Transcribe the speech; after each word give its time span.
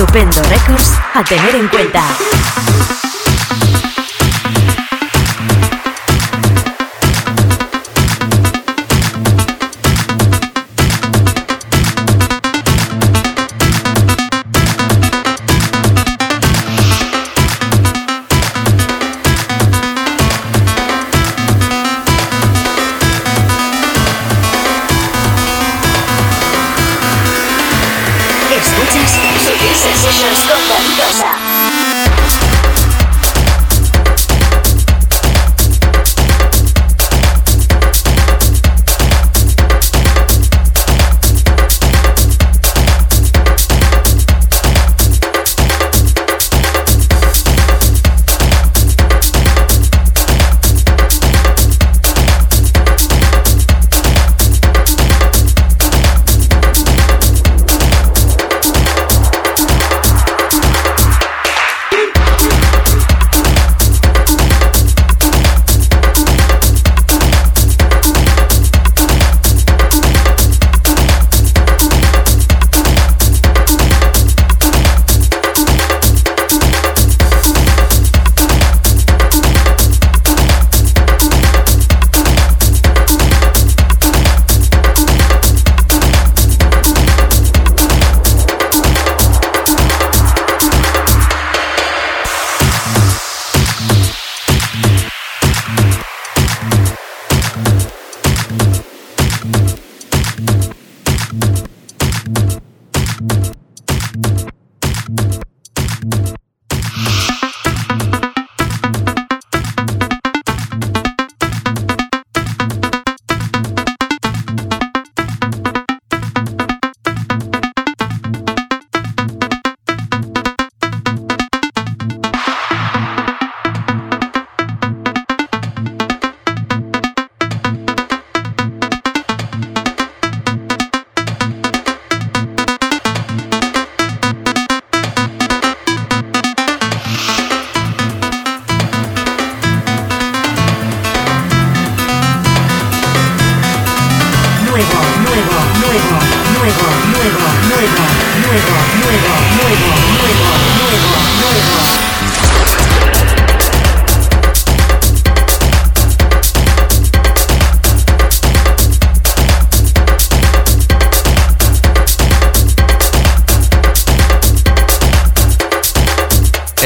Estupendo 0.00 0.42
Records 0.44 0.98
a 1.12 1.22
tener 1.22 1.56
en 1.56 1.68
cuenta. 1.68 2.02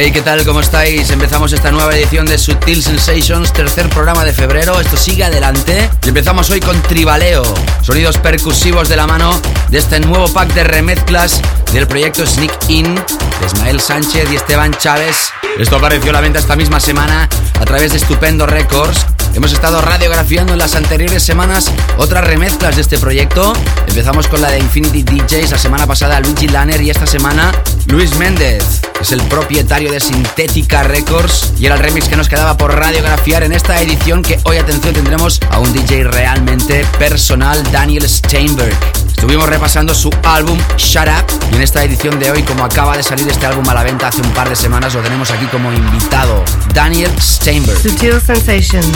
Hey, 0.04 0.12
¿qué 0.12 0.20
tal? 0.20 0.44
¿Cómo 0.44 0.60
estáis? 0.60 1.09
Empezamos 1.09 1.54
esta 1.54 1.70
nueva 1.70 1.97
edición 1.97 2.26
de 2.26 2.37
Sutil 2.37 2.82
Sensations, 2.82 3.50
tercer 3.54 3.88
programa 3.88 4.22
de 4.22 4.34
febrero. 4.34 4.78
Esto 4.78 4.98
sigue 4.98 5.25
adelante. 5.25 5.88
Y 6.04 6.09
empezamos 6.09 6.50
hoy 6.50 6.60
con 6.60 6.78
Tribaleo, 6.82 7.42
sonidos 7.81 8.19
percusivos 8.19 8.91
de 8.91 8.97
la 8.97 9.06
mano 9.06 9.41
de 9.70 9.78
este 9.78 10.00
nuevo 10.00 10.28
pack 10.28 10.53
de 10.53 10.62
remezclas 10.62 11.41
del 11.72 11.87
proyecto 11.87 12.26
Sneak 12.26 12.69
In 12.69 12.94
de 12.94 13.47
Ismael 13.47 13.81
Sánchez 13.81 14.31
y 14.31 14.37
Esteban 14.37 14.75
Chávez. 14.76 15.31
Esto 15.59 15.76
apareció 15.76 16.10
a 16.10 16.12
la 16.12 16.21
venta 16.21 16.38
esta 16.38 16.54
misma 16.54 16.81
semana 16.81 17.26
a 17.59 17.65
través 17.65 17.92
de 17.92 17.97
Estupendo 17.97 18.44
Records. 18.44 19.06
Hemos 19.34 19.53
estado 19.53 19.81
radiografiando 19.81 20.53
en 20.53 20.59
las 20.61 20.77
anteriores 20.77 21.22
semanas 21.22 21.71
otras 21.99 22.25
remezclas 22.25 22.77
de 22.77 22.83
este 22.83 22.99
proyecto. 22.99 23.53
Empezamos 23.89 24.28
con 24.28 24.41
la 24.41 24.50
de 24.50 24.61
Infinity 24.61 25.03
DJs, 25.03 25.50
la 25.50 25.59
semana 25.59 25.87
pasada 25.87 26.21
Luigi 26.21 26.47
Lanner 26.47 26.81
y 26.81 26.91
esta 26.91 27.06
semana 27.06 27.53
Luis 27.89 28.17
Méndez, 28.17 28.81
que 28.95 29.03
es 29.03 29.12
el 29.12 29.21
propietario 29.22 29.91
de 29.91 29.99
Sintética 29.99 30.84
Records 30.84 31.53
y 31.59 31.67
era 31.67 31.75
el 31.75 31.81
remix 31.81 32.09
que 32.09 32.17
nos 32.17 32.28
quedaba 32.28 32.57
por 32.57 32.75
radiografiar 32.75 33.42
en 33.42 33.53
esta 33.53 33.81
edición 33.81 34.22
que 34.22 34.39
hoy, 34.45 34.57
atención, 34.57 34.95
tendremos 34.95 35.41
a 35.51 35.59
un 35.59 35.72
DJ 35.72 36.04
realmente 36.04 36.86
personal, 36.98 37.63
Daniel 37.72 38.09
Steinberg. 38.09 38.77
Estuvimos 39.09 39.48
repasando 39.48 39.95
su 39.95 40.10
álbum 40.25 40.59
Shut 40.77 41.09
Up 41.09 41.48
y 41.51 41.57
en 41.57 41.63
esta 41.63 41.83
edición 41.83 42.19
de 42.19 42.31
hoy, 42.31 42.42
como 42.42 42.65
acaba 42.65 42.97
de 42.97 43.03
salir 43.03 43.27
este 43.28 43.47
álbum 43.47 43.66
a 43.69 43.75
la 43.75 43.83
venta 43.83 44.09
hace 44.09 44.21
un 44.21 44.31
par 44.33 44.48
de 44.48 44.54
semanas, 44.57 44.95
lo 44.95 45.01
tenemos 45.01 45.31
aquí 45.31 45.47
como 45.47 45.72
invitado, 45.72 46.45
Daniel 46.75 47.10
Steinberg. 47.19 47.81
Sutil 47.81 48.21
Sensations, 48.21 48.86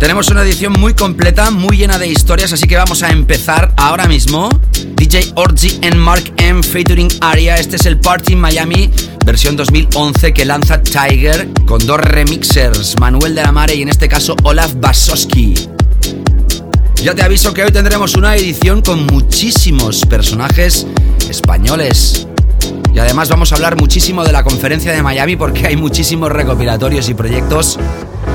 Tenemos 0.00 0.28
una 0.30 0.42
edición 0.42 0.72
muy 0.72 0.94
completa, 0.94 1.50
muy 1.52 1.76
llena 1.76 1.96
de 1.96 2.08
historias, 2.08 2.52
así 2.52 2.66
que 2.66 2.76
vamos 2.76 3.04
a 3.04 3.10
empezar 3.10 3.72
ahora 3.76 4.06
mismo. 4.06 4.48
DJ 4.96 5.32
Orgy 5.36 5.78
and 5.82 5.94
Mark 5.94 6.32
M 6.38 6.60
featuring 6.60 7.08
Aria. 7.20 7.54
Este 7.54 7.76
es 7.76 7.86
el 7.86 8.00
Party 8.00 8.34
Miami, 8.34 8.90
versión 9.24 9.56
2011 9.56 10.34
que 10.34 10.44
lanza 10.44 10.82
Tiger 10.82 11.48
con 11.64 11.86
dos 11.86 12.00
remixers, 12.00 12.98
Manuel 12.98 13.36
de 13.36 13.42
la 13.42 13.52
Mare 13.52 13.76
y 13.76 13.82
en 13.82 13.90
este 13.90 14.08
caso 14.08 14.34
Olaf 14.42 14.74
Basoski. 14.74 15.54
Ya 17.00 17.14
te 17.14 17.22
aviso 17.22 17.54
que 17.54 17.62
hoy 17.62 17.70
tendremos 17.70 18.14
una 18.14 18.34
edición 18.34 18.82
con 18.82 19.06
muchísimos 19.06 20.04
personajes 20.06 20.86
españoles. 21.28 22.26
Y 22.94 22.98
además 22.98 23.28
vamos 23.28 23.52
a 23.52 23.54
hablar 23.54 23.76
muchísimo 23.76 24.24
de 24.24 24.32
la 24.32 24.44
conferencia 24.44 24.92
de 24.92 25.02
Miami 25.02 25.36
porque 25.36 25.66
hay 25.66 25.76
muchísimos 25.76 26.30
recopilatorios 26.30 27.08
y 27.08 27.14
proyectos 27.14 27.78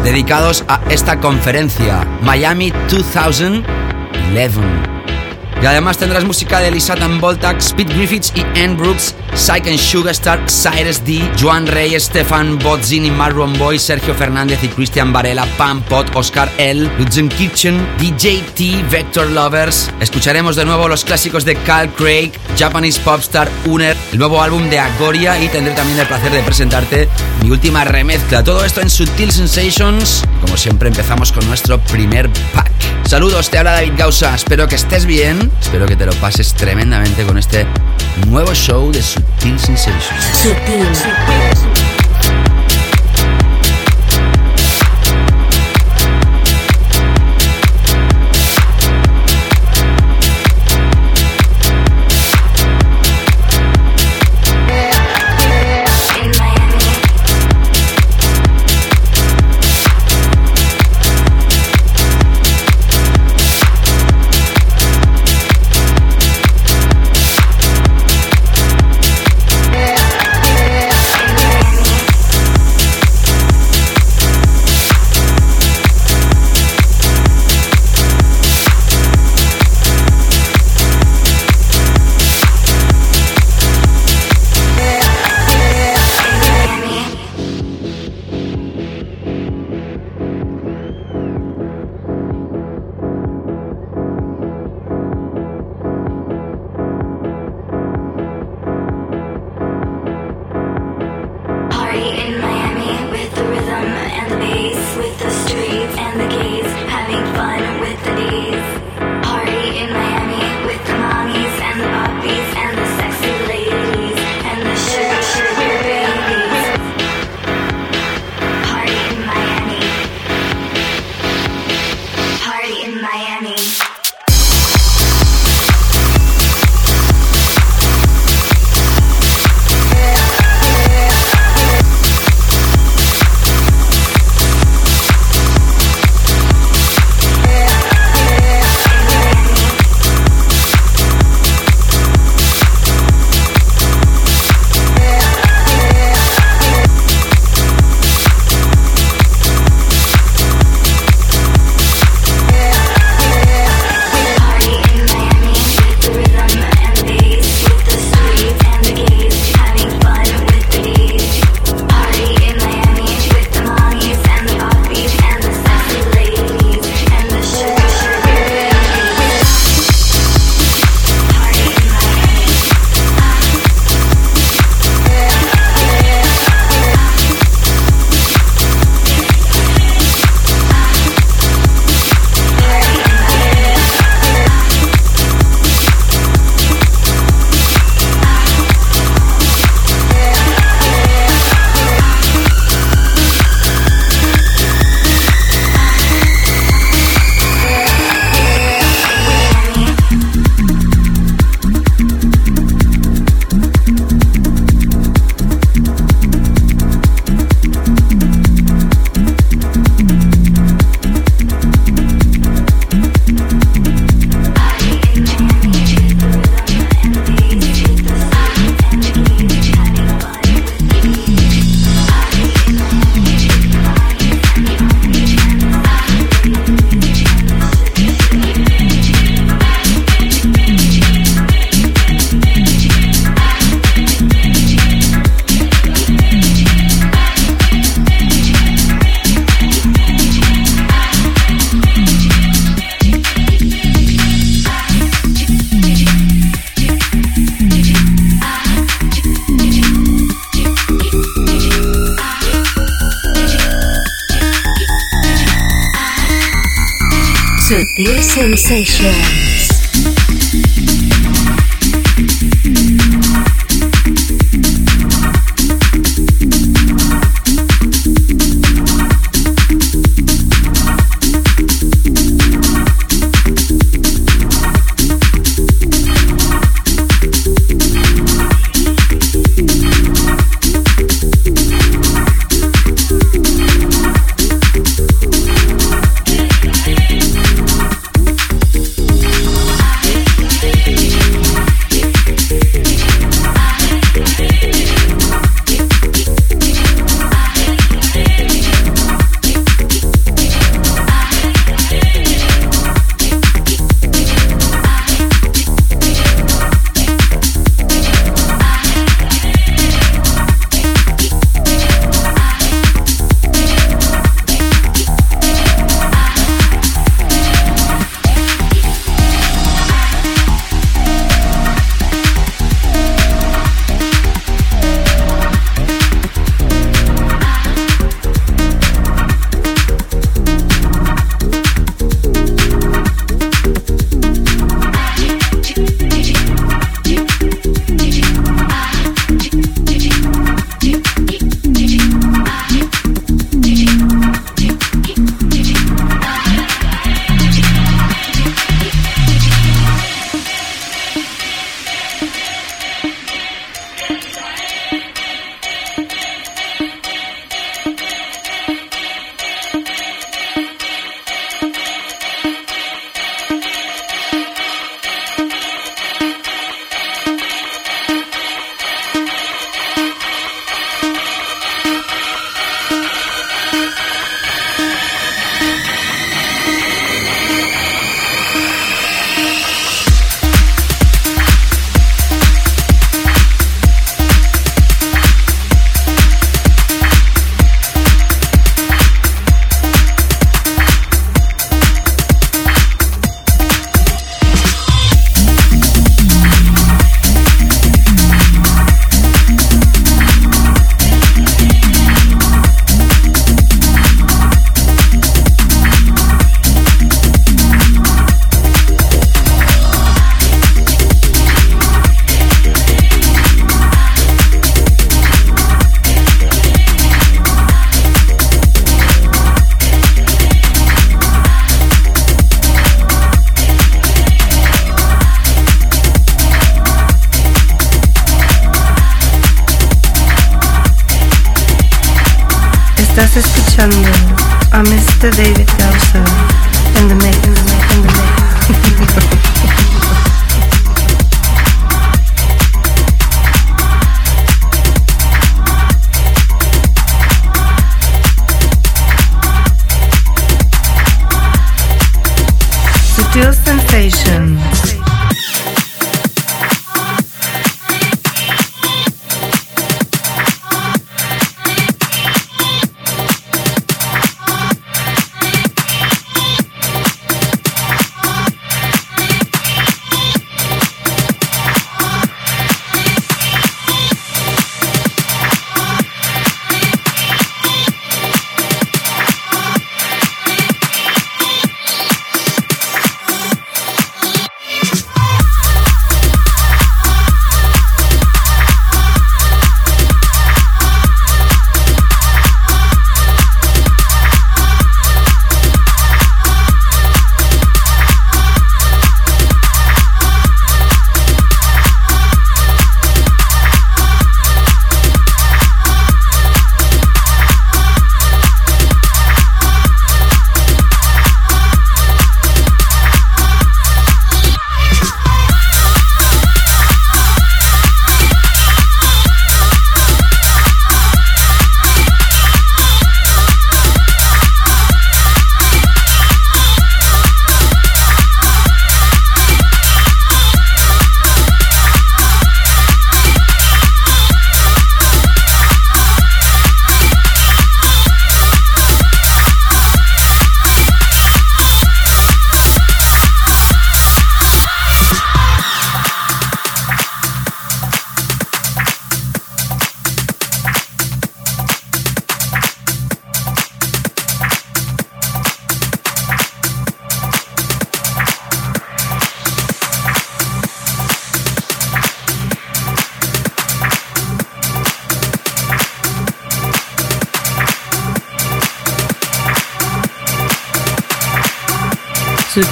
dedicados 0.04 0.63
a 0.68 0.81
esta 0.89 1.19
conferencia, 1.19 2.06
Miami 2.21 2.71
2011. 2.89 4.97
Y 5.62 5.65
además 5.65 5.98
tendrás 5.98 6.24
música 6.24 6.59
de 6.59 6.69
Lisa 6.69 6.95
Voltax, 6.95 7.68
Speed 7.68 7.89
Griffiths 7.89 8.31
y 8.36 8.42
Anne 8.59 8.75
Brooks, 8.75 9.15
Psych 9.33 9.68
and 9.68 9.77
Sugarstar, 9.77 10.39
Cyrus 10.48 11.04
D, 11.04 11.21
Joan 11.39 11.65
Rey, 11.65 12.00
Stefan 12.00 12.59
Bodzini, 12.59 13.09
Marron 13.09 13.57
Boy, 13.57 13.80
Sergio 13.80 14.13
Fernández 14.13 14.63
y 14.63 14.68
Cristian 14.68 15.12
Varela, 15.12 15.45
Pam 15.57 15.81
Pot, 15.81 16.15
Oscar 16.15 16.50
L, 16.57 16.89
Lutzen 17.00 17.30
Kitchen, 17.30 17.86
DJ 17.98 18.44
T, 18.56 18.83
Vector 18.89 19.27
Lovers. 19.31 19.89
Escucharemos 20.00 20.56
de 20.56 20.65
nuevo 20.65 20.88
los 20.88 21.04
clásicos 21.04 21.44
de 21.44 21.56
Carl 21.56 21.89
Craig, 21.89 22.31
Japanese 22.57 23.00
Popstar 23.01 23.50
Uner, 23.65 23.98
el 24.12 24.19
nuevo 24.19 24.42
álbum 24.42 24.69
de 24.69 24.80
Agoria 24.80 25.42
y 25.42 25.48
tendré 25.50 25.74
también 25.74 26.00
el 26.00 26.07
placer 26.07 26.31
de 26.31 26.44
presentarte 26.44 27.09
mi 27.44 27.50
última 27.50 27.83
remezcla. 27.83 28.44
Todo 28.44 28.63
esto 28.63 28.81
en 28.81 28.89
Sutil 28.89 29.31
Sensations. 29.31 30.24
Como 30.42 30.56
siempre 30.56 30.89
empezamos 30.89 31.31
con 31.31 31.48
nuestro 31.48 31.80
primer 31.80 32.30
pack. 32.54 32.71
Saludos, 33.07 33.50
te 33.50 33.57
habla 33.57 33.71
David 33.71 33.94
Gausa. 33.95 34.36
Espero 34.36 34.68
que 34.68 34.75
estés 34.75 35.06
bien. 35.06 35.50
Espero 35.62 35.86
que 35.86 35.95
te 35.95 36.06
lo 36.06 36.12
pases 36.15 36.54
tremendamente 36.54 37.24
con 37.24 37.38
este 37.38 37.65
nuevo 38.27 38.54
show 38.54 38.92
de 38.92 39.01
Sutil 39.01 39.57
Sensations. 39.57 40.04
Sutil. 40.44 40.86
sensation. 40.94 41.87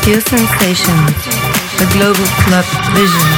Sutil 0.06 0.22
Sensations, 0.22 1.16
the 1.80 1.90
Global 1.98 2.26
Club 2.46 2.66
Vision. 2.94 3.35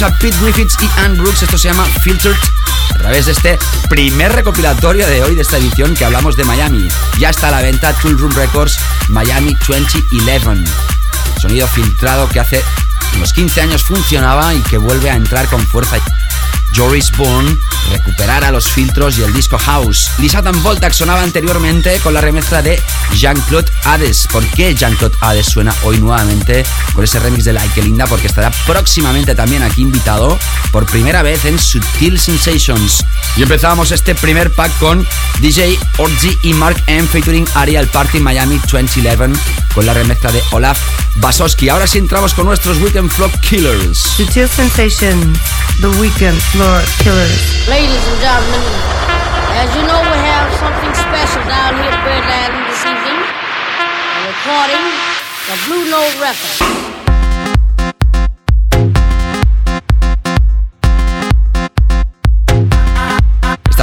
A 0.00 0.10
Pete 0.18 0.36
Griffiths 0.40 0.78
y 0.80 1.00
Ann 1.00 1.18
Brooks. 1.18 1.42
Esto 1.42 1.58
se 1.58 1.68
llama 1.68 1.84
Filtered 2.02 2.34
a 2.94 2.94
través 2.94 3.26
de 3.26 3.32
este 3.32 3.58
primer 3.90 4.32
recopilatorio 4.32 5.06
de 5.06 5.22
hoy 5.22 5.34
de 5.34 5.42
esta 5.42 5.58
edición 5.58 5.94
que 5.94 6.06
hablamos 6.06 6.34
de 6.34 6.44
Miami. 6.44 6.88
Ya 7.18 7.28
está 7.28 7.48
a 7.48 7.50
la 7.50 7.60
venta 7.60 7.92
Tool 8.00 8.18
Room 8.18 8.32
Records 8.32 8.78
Miami 9.08 9.54
2011. 9.68 10.64
Sonido 11.38 11.68
filtrado 11.68 12.26
que 12.30 12.40
hace 12.40 12.64
unos 13.16 13.34
15 13.34 13.60
años 13.60 13.82
funcionaba 13.82 14.54
y 14.54 14.60
que 14.62 14.78
vuelve 14.78 15.10
a 15.10 15.14
entrar 15.14 15.46
con 15.48 15.60
fuerza. 15.66 15.98
Joris 16.74 17.14
Bourne 17.14 17.58
recuperara 17.90 18.50
los 18.50 18.70
filtros 18.70 19.18
y 19.18 19.22
el 19.22 19.32
disco 19.32 19.58
House. 19.58 20.10
Lisa 20.18 20.40
Voltax 20.40 20.96
sonaba 20.96 21.22
anteriormente 21.22 21.98
con 22.00 22.14
la 22.14 22.20
remezcla 22.20 22.62
de 22.62 22.80
Jean-Claude 23.14 23.70
Hades. 23.84 24.26
¿Por 24.30 24.44
qué 24.48 24.74
Jean-Claude 24.74 25.16
Hades 25.20 25.46
suena 25.46 25.74
hoy 25.82 25.98
nuevamente 25.98 26.64
con 26.94 27.04
ese 27.04 27.18
remix 27.20 27.44
de 27.44 27.52
Like 27.52 27.82
Linda? 27.82 28.06
Porque 28.06 28.26
estará 28.26 28.50
próximamente 28.66 29.34
también 29.34 29.62
aquí 29.62 29.82
invitado 29.82 30.38
por 30.70 30.86
primera 30.86 31.22
vez 31.22 31.44
en 31.44 31.58
Sutil 31.58 32.18
Sensations. 32.18 33.04
Y 33.36 33.42
empezamos 33.42 33.90
este 33.92 34.14
primer 34.14 34.52
pack 34.52 34.76
con 34.78 35.06
DJ 35.40 35.78
Orgy 35.96 36.38
y 36.42 36.52
Mark 36.52 36.76
M 36.86 37.06
featuring 37.08 37.46
Ariel 37.54 37.86
Party 37.88 38.20
Miami 38.20 38.60
2011 38.70 39.40
con 39.74 39.86
la 39.86 39.94
remezcla 39.94 40.30
de 40.30 40.42
Olaf 40.52 40.78
Basowski. 41.16 41.70
Ahora 41.70 41.86
sí 41.86 41.98
entramos 41.98 42.34
con 42.34 42.46
nuestros 42.46 42.78
Weekend 42.78 43.10
Floor 43.10 43.30
Killers. 43.40 43.98
Sutil 43.98 44.48
Sensations, 44.48 45.38
The 45.80 45.88
Weekend 45.98 46.38
Floor 46.52 46.82
Killers. 47.02 47.68
Ladies 47.68 48.04
and 48.08 48.20
gentlemen, 48.20 48.60
as 49.56 49.74
you 49.74 49.82
know, 49.86 50.00
we 50.02 50.18
have 50.28 50.52
something 50.60 50.92
special 50.94 51.42
down 51.48 51.74
here 51.80 51.90
at 51.90 52.04
Bird 52.04 52.24
Island 52.24 52.66
this 52.68 52.84
evening. 52.84 53.16
A 53.16 54.26
recording 54.28 55.12
the 55.48 55.56
Blue 55.66 55.90
Note 55.90 56.20
Record. 56.20 56.91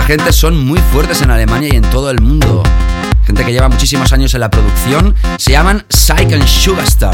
Gente 0.09 0.33
son 0.33 0.65
muy 0.65 0.79
fuertes 0.91 1.21
en 1.21 1.29
Alemania 1.29 1.69
y 1.71 1.75
en 1.75 1.83
todo 1.83 2.09
el 2.09 2.19
mundo 2.19 2.63
gente 3.27 3.45
que 3.45 3.51
lleva 3.51 3.69
muchísimos 3.69 4.11
años 4.11 4.33
en 4.33 4.39
la 4.39 4.49
producción, 4.49 5.13
se 5.37 5.51
llaman 5.51 5.85
Psych 5.87 6.33
and 6.33 6.47
Sugarstar. 6.47 7.13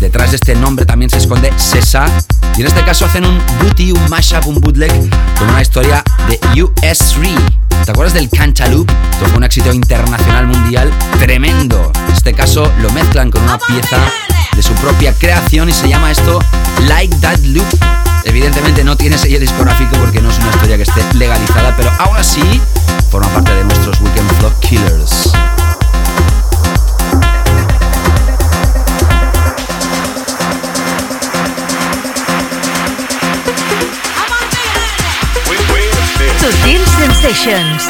Detrás 0.00 0.30
de 0.30 0.36
este 0.36 0.54
nombre 0.54 0.86
también 0.86 1.10
se 1.10 1.18
esconde 1.18 1.52
Sesa. 1.56 2.06
Y 2.56 2.60
en 2.60 2.66
este 2.68 2.84
caso 2.84 3.06
hacen 3.06 3.24
un 3.24 3.40
booty, 3.60 3.92
un 3.92 4.08
mashup, 4.08 4.46
un 4.46 4.60
bootleg 4.60 4.92
con 5.38 5.48
una 5.48 5.60
historia 5.60 6.04
de 6.28 6.38
US3. 6.62 7.36
¿Te 7.84 7.90
acuerdas 7.90 8.14
del 8.14 8.28
Cantaloupe? 8.28 8.92
Tuvo 9.18 9.36
un 9.36 9.44
éxito 9.44 9.72
internacional 9.72 10.46
mundial 10.46 10.92
tremendo. 11.18 11.90
En 12.06 12.14
este 12.14 12.32
caso 12.32 12.70
lo 12.80 12.90
mezclan 12.90 13.30
con 13.30 13.42
una 13.42 13.58
pieza 13.58 13.98
de 14.54 14.62
su 14.62 14.72
propia 14.74 15.12
creación 15.14 15.68
y 15.68 15.72
se 15.72 15.88
llama 15.88 16.10
esto 16.10 16.38
Like 16.86 17.16
That 17.16 17.38
Loop. 17.44 17.66
Evidentemente 18.24 18.84
no 18.84 18.96
tiene 18.96 19.18
sello 19.18 19.40
discográfico 19.40 19.96
porque 19.96 20.20
no 20.20 20.30
es 20.30 20.38
una 20.38 20.50
historia 20.50 20.76
que 20.76 20.82
esté 20.82 21.02
legalizada, 21.14 21.74
pero 21.76 21.90
aún 21.98 22.16
así 22.16 22.60
forma 23.10 23.28
parte 23.28 23.54
de 23.54 23.64
nuestros 23.64 24.00
Weekend 24.00 24.38
Vlog 24.38 24.60
Killers. 24.60 25.32
Sutil 36.48 36.82
Sensations. 36.96 37.82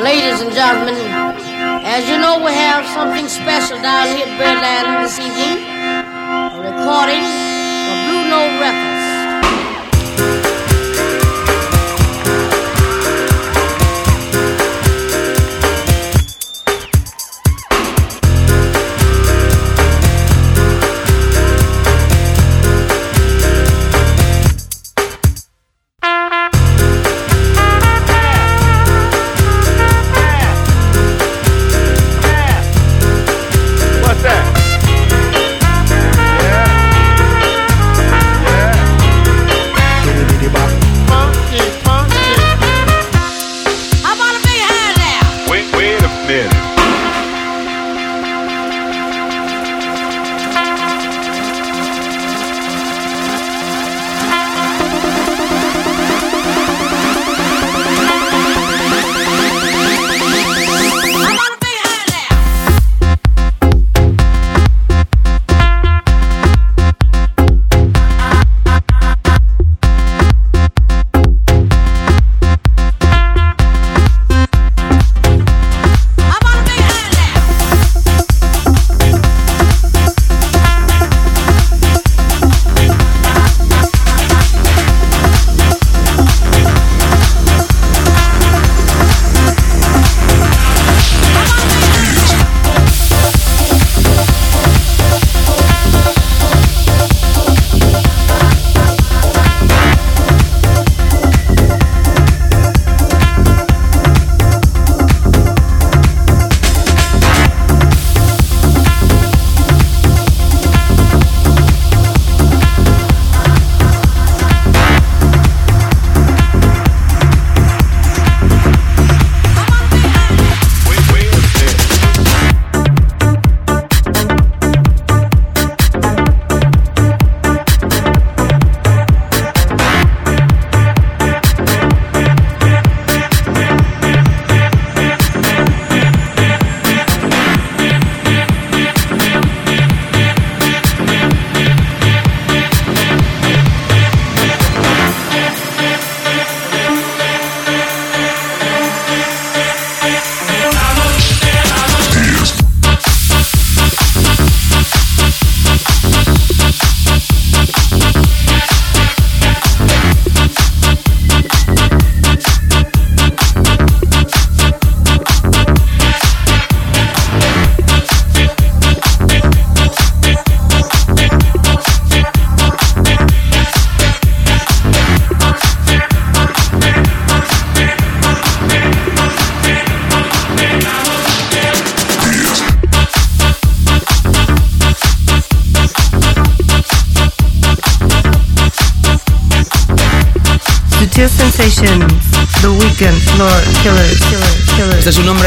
Ladies 0.00 0.40
and 0.40 0.54
gentlemen, 0.54 0.96
as 1.84 2.08
you 2.08 2.16
know, 2.16 2.42
we 2.42 2.52
have 2.52 2.86
something 2.86 3.28
special 3.28 3.76
down 3.82 4.06
here 4.06 4.24
at 4.24 4.38
Birdland 4.38 5.04
this 5.04 5.18
evening. 5.20 5.60
A 6.56 6.70
recording 6.72 7.20
of 7.20 7.96
Blue 8.08 8.30
Note 8.30 8.60
Records. 8.62 8.91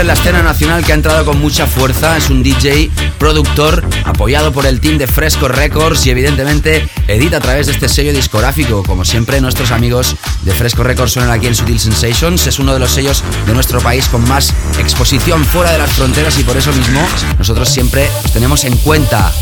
En 0.06 0.10
la 0.10 0.14
escena 0.14 0.44
nacional 0.44 0.86
que 0.86 0.92
ha 0.92 0.96
entrado 0.96 1.26
con 1.26 1.42
mucha 1.42 1.66
fuerza. 1.66 2.16
Es 2.16 2.30
un 2.30 2.44
DJ, 2.44 2.92
productor, 3.18 3.84
apoyado 4.04 4.52
por 4.52 4.68
el 4.68 4.80
team 4.80 5.00
de 5.00 5.08
Fresco 5.08 5.48
Records 5.48 6.06
y 6.06 6.12
evidentemente 6.12 6.88
edita 7.08 7.38
a 7.38 7.40
través 7.40 7.66
de 7.66 7.72
este 7.74 7.90
sello 7.90 8.14
discográfico. 8.14 8.84
Como 8.84 9.04
siempre, 9.04 9.42
nuestros 9.42 9.72
amigos 9.72 10.16
de 10.44 10.54
Fresco 10.54 10.84
Records 10.84 11.14
suenan 11.14 11.32
aquí 11.32 11.48
en 11.48 11.56
Sutil 11.56 11.80
Sensations. 11.80 12.46
Es 12.46 12.60
uno 12.60 12.74
de 12.74 12.80
los 12.80 12.92
sellos 12.92 13.24
de 13.48 13.54
nuestro 13.56 13.82
país 13.82 14.08
con 14.08 14.28
más 14.28 14.54
exposición 14.78 15.44
fuera 15.44 15.72
de 15.72 15.80
las 15.80 15.94
fronteras 15.94 16.38
y 16.38 16.44
por 16.44 16.56
eso 16.56 16.72
mismo 16.74 17.02
nosotros 17.40 17.68
siempre 17.68 18.08
los 18.22 18.32
tenemos 18.32 18.64
en 18.64 18.78
cuenta. 18.78 19.34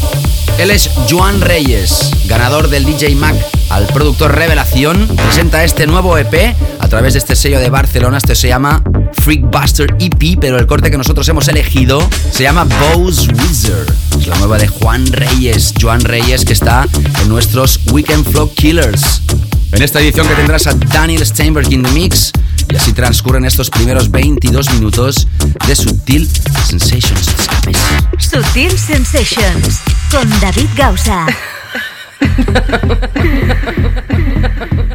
Él 0.60 0.72
es 0.72 0.90
Joan 1.10 1.42
Reyes, 1.42 2.12
ganador 2.28 2.70
del 2.70 2.86
DJ 2.86 3.16
Mac 3.16 3.36
al 3.70 3.88
productor 3.88 4.34
Revelación. 4.36 5.08
Presenta 5.16 5.64
este 5.64 5.88
nuevo 5.88 6.18
EP 6.18 6.56
través 6.94 7.14
de 7.14 7.20
este 7.20 7.36
sello 7.36 7.60
de 7.60 7.72
Barcelona. 7.72 8.18
Este 8.18 8.36
se 8.36 8.50
llama 8.50 8.84
Freakbuster 9.14 9.96
EP, 10.00 10.38
pero 10.40 10.60
el 10.60 10.68
corte 10.68 10.92
que 10.92 10.98
nosotros 11.00 11.28
hemos 11.28 11.48
elegido 11.48 12.08
se 12.32 12.44
llama 12.44 12.66
Bose 12.66 13.34
Wizard. 13.34 13.92
Es 14.20 14.28
la 14.28 14.38
nueva 14.38 14.60
de 14.60 14.68
Juan 14.68 15.12
Reyes, 15.12 15.74
Joan 15.82 16.02
Reyes, 16.02 16.46
que 16.46 16.54
está 16.54 16.86
en 17.24 17.30
nuestros 17.30 17.80
Weekend 17.92 18.30
Flow 18.30 18.54
Killers. 18.54 19.24
En 19.72 19.82
esta 19.82 20.02
edición 20.02 20.28
que 20.28 20.36
tendrás 20.36 20.68
a 20.68 20.76
Daniel 20.76 21.26
Steinberg 21.26 21.74
in 21.74 21.82
the 21.82 21.90
mix. 21.94 22.32
Y 22.72 22.76
así 22.76 22.94
transcurren 22.94 23.44
estos 23.46 23.72
primeros 23.72 24.12
22 24.12 24.72
minutos 24.76 25.28
de 25.66 25.76
Sutil 25.76 26.30
Sensations. 26.68 27.28
Sutil 28.20 28.78
Sensations 28.78 29.80
con 30.12 30.30
David 30.40 30.70
Gausa. 30.78 31.26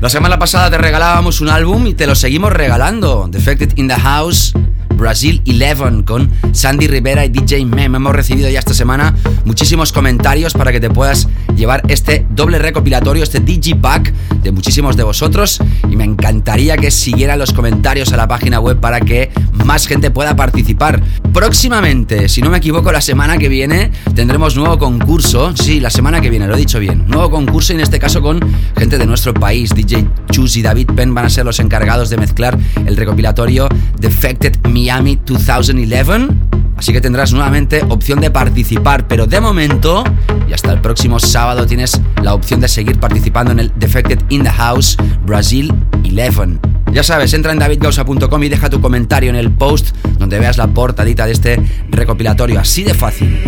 La 0.00 0.10
semana 0.10 0.38
pasada 0.38 0.70
te 0.70 0.76
regalábamos 0.76 1.40
un 1.40 1.48
álbum 1.48 1.86
y 1.86 1.94
te 1.94 2.06
lo 2.06 2.14
seguimos 2.14 2.52
regalando. 2.52 3.28
Defected 3.30 3.72
in 3.76 3.88
the 3.88 3.94
House, 3.94 4.52
Brazil 4.94 5.42
11 5.46 6.04
con 6.04 6.30
Sandy 6.52 6.86
Rivera 6.86 7.24
y 7.24 7.30
DJ 7.30 7.64
Mem. 7.64 7.94
Hemos 7.94 8.14
recibido 8.14 8.50
ya 8.50 8.58
esta 8.58 8.74
semana 8.74 9.14
muchísimos 9.46 9.92
comentarios 9.92 10.52
para 10.52 10.70
que 10.70 10.80
te 10.80 10.90
puedas 10.90 11.28
llevar 11.56 11.82
este 11.88 12.26
doble 12.30 12.58
recopilatorio, 12.58 13.22
este 13.22 13.40
Digipack 13.40 14.12
de 14.42 14.52
muchísimos 14.52 14.96
de 14.96 15.02
vosotros 15.02 15.58
y 15.90 15.96
me 15.96 16.04
encantaría 16.04 16.76
que 16.76 16.90
siguieran 16.90 17.38
los 17.38 17.52
comentarios 17.52 18.12
a 18.12 18.16
la 18.16 18.28
página 18.28 18.60
web 18.60 18.78
para 18.78 19.00
que 19.00 19.30
más 19.64 19.86
gente 19.86 20.10
pueda 20.10 20.36
participar. 20.36 21.02
Próximamente, 21.32 22.28
si 22.28 22.40
no 22.42 22.50
me 22.50 22.58
equivoco, 22.58 22.92
la 22.92 23.00
semana 23.00 23.38
que 23.38 23.48
viene 23.48 23.90
tendremos 24.14 24.56
nuevo 24.56 24.78
concurso. 24.78 25.54
Sí, 25.56 25.80
la 25.80 25.90
semana 25.90 26.20
que 26.20 26.30
viene, 26.30 26.46
lo 26.46 26.54
he 26.54 26.58
dicho 26.58 26.78
bien. 26.78 27.04
Nuevo 27.08 27.30
concurso 27.30 27.72
y 27.72 27.76
en 27.76 27.82
este 27.82 27.98
caso 27.98 28.22
con 28.22 28.40
gente 28.76 28.98
de 28.98 29.06
nuestro 29.06 29.34
país. 29.34 29.74
DJ 29.74 30.06
Chus 30.30 30.56
y 30.56 30.62
David 30.62 30.88
Penn 30.94 31.14
van 31.14 31.26
a 31.26 31.30
ser 31.30 31.44
los 31.44 31.58
encargados 31.58 32.10
de 32.10 32.16
mezclar 32.16 32.58
el 32.86 32.96
recopilatorio 32.96 33.68
Defected 33.98 34.56
Miami 34.68 35.18
2011. 35.24 36.65
Así 36.76 36.92
que 36.92 37.00
tendrás 37.00 37.32
nuevamente 37.32 37.82
opción 37.88 38.20
de 38.20 38.30
participar, 38.30 39.08
pero 39.08 39.26
de 39.26 39.40
momento 39.40 40.04
y 40.48 40.52
hasta 40.52 40.72
el 40.72 40.80
próximo 40.80 41.18
sábado 41.18 41.66
tienes 41.66 42.00
la 42.22 42.34
opción 42.34 42.60
de 42.60 42.68
seguir 42.68 42.98
participando 42.98 43.52
en 43.52 43.60
el 43.60 43.72
Defected 43.76 44.20
in 44.28 44.42
the 44.42 44.50
House 44.50 44.96
Brazil 45.24 45.72
11. 46.04 46.58
Ya 46.92 47.02
sabes, 47.02 47.34
entra 47.34 47.52
en 47.52 47.58
davidgausa.com 47.58 48.42
y 48.42 48.48
deja 48.48 48.70
tu 48.70 48.80
comentario 48.80 49.30
en 49.30 49.36
el 49.36 49.50
post 49.50 49.94
donde 50.18 50.38
veas 50.38 50.56
la 50.56 50.68
portadita 50.68 51.26
de 51.26 51.32
este 51.32 51.60
recopilatorio, 51.90 52.60
así 52.60 52.84
de 52.84 52.94
fácil. 52.94 53.38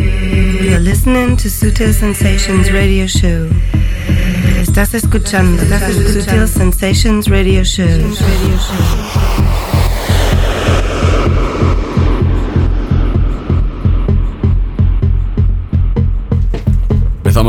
Estás 4.60 4.94
escuchando, 4.94 5.62
Sutil 5.62 6.48
Sensations 6.48 7.28
Radio 7.28 7.64
Show. 7.64 7.86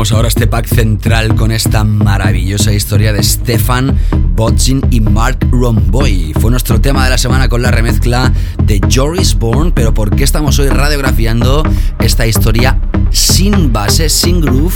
Vamos 0.00 0.12
ahora 0.12 0.28
este 0.28 0.46
pack 0.46 0.66
central 0.66 1.34
con 1.34 1.52
esta 1.52 1.84
maravillosa 1.84 2.72
historia 2.72 3.12
de 3.12 3.22
Stefan 3.22 3.98
Botzin 4.34 4.80
y 4.90 4.98
Mark 4.98 5.46
Romboy. 5.50 6.32
Fue 6.40 6.50
nuestro 6.50 6.80
tema 6.80 7.04
de 7.04 7.10
la 7.10 7.18
semana 7.18 7.50
con 7.50 7.60
la 7.60 7.70
remezcla 7.70 8.32
de 8.64 8.80
Joris 8.90 9.34
Bourne, 9.34 9.72
pero 9.74 9.92
¿por 9.92 10.16
qué 10.16 10.24
estamos 10.24 10.58
hoy 10.58 10.70
radiografiando 10.70 11.62
esta 11.98 12.26
historia 12.26 12.80
sin 13.10 13.74
base, 13.74 14.08
sin 14.08 14.40
groove? 14.40 14.72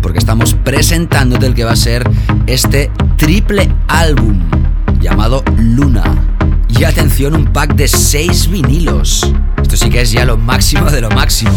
Porque 0.00 0.20
estamos 0.20 0.54
presentándote 0.54 1.46
el 1.46 1.56
que 1.56 1.64
va 1.64 1.72
a 1.72 1.76
ser 1.76 2.08
este 2.46 2.92
triple 3.16 3.68
álbum 3.88 4.38
llamado 5.00 5.42
Luna. 5.58 6.04
Y 6.68 6.84
atención, 6.84 7.34
un 7.34 7.52
pack 7.52 7.74
de 7.74 7.88
6 7.88 8.50
vinilos. 8.52 9.32
Esto 9.66 9.76
sí 9.78 9.90
que 9.90 10.00
es 10.00 10.12
ya 10.12 10.24
lo 10.24 10.36
máximo 10.36 10.88
de 10.92 11.00
lo 11.00 11.10
máximo. 11.10 11.50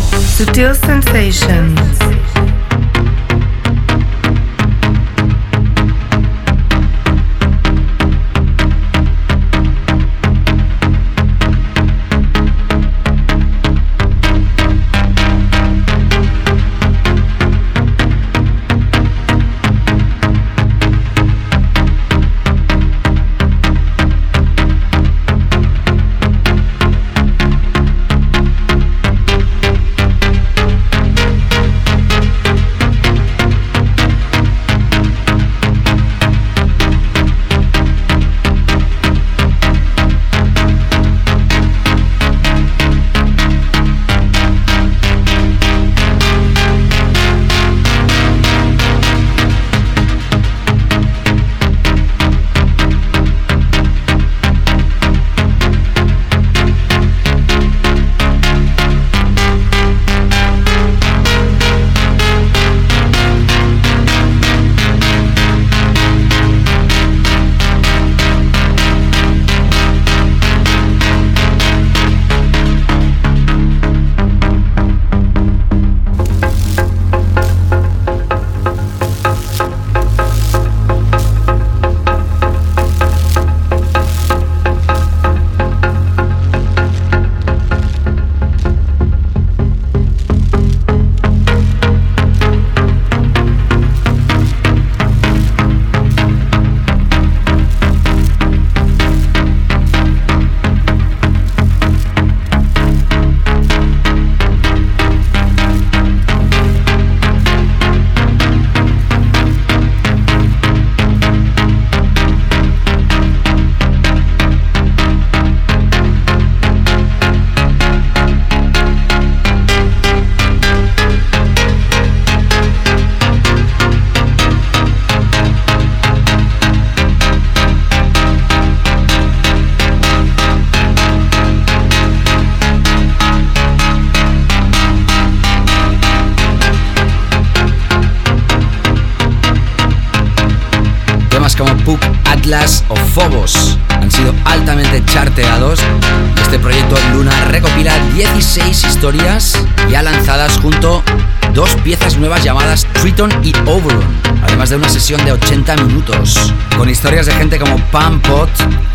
Y 153.19 153.53
Overon, 153.65 154.01
además 154.43 154.69
de 154.69 154.77
una 154.77 154.87
sesión 154.87 155.25
de 155.25 155.33
80 155.33 155.75
minutos, 155.83 156.53
con 156.77 156.89
historias 156.89 157.25
de 157.25 157.33
gente 157.33 157.59
como 157.59 157.77
Pam 157.91 158.21
Pot, 158.21 158.49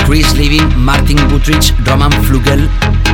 Chris 0.07 0.33
Living, 0.33 0.63
Martin 0.79 1.19
Butrich, 1.29 1.75
Roman 1.85 2.11
Flugel 2.25 2.67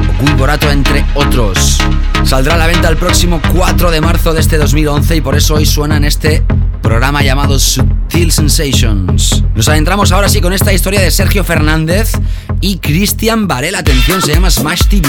o 0.09 0.23
Guy 0.23 0.35
Borato, 0.35 0.71
entre 0.71 1.05
otros. 1.15 1.79
Saldrá 2.23 2.55
a 2.55 2.59
la 2.59 2.69
venta 2.69 2.89
el 2.89 2.97
próximo 2.97 3.43
4 3.53 3.91
de 3.91 4.01
marzo 4.01 4.33
de 4.33 4.41
este 4.41 4.57
2011 4.57 5.17
y 5.17 5.21
por 5.21 5.35
eso 5.35 5.55
hoy 5.55 5.67
suena 5.67 5.97
en 5.97 6.05
este 6.05 6.45
programa 6.81 7.25
llamado 7.25 7.59
Sutil 7.59 8.31
Sensations. 8.31 9.43
Nos 9.57 9.69
adentramos 9.69 10.13
ahora 10.13 10.29
sí 10.29 10.41
con 10.41 10.53
esta 10.53 10.73
historia 10.73 11.01
de 11.01 11.11
Sergio 11.11 11.43
Fernández 11.43 12.13
y 12.61 12.79
Christian 12.79 13.49
Varela. 13.49 13.81
Atención, 13.81 14.23
se 14.23 14.33
llama 14.33 14.49
Smash 14.49 14.87
TV 14.87 15.09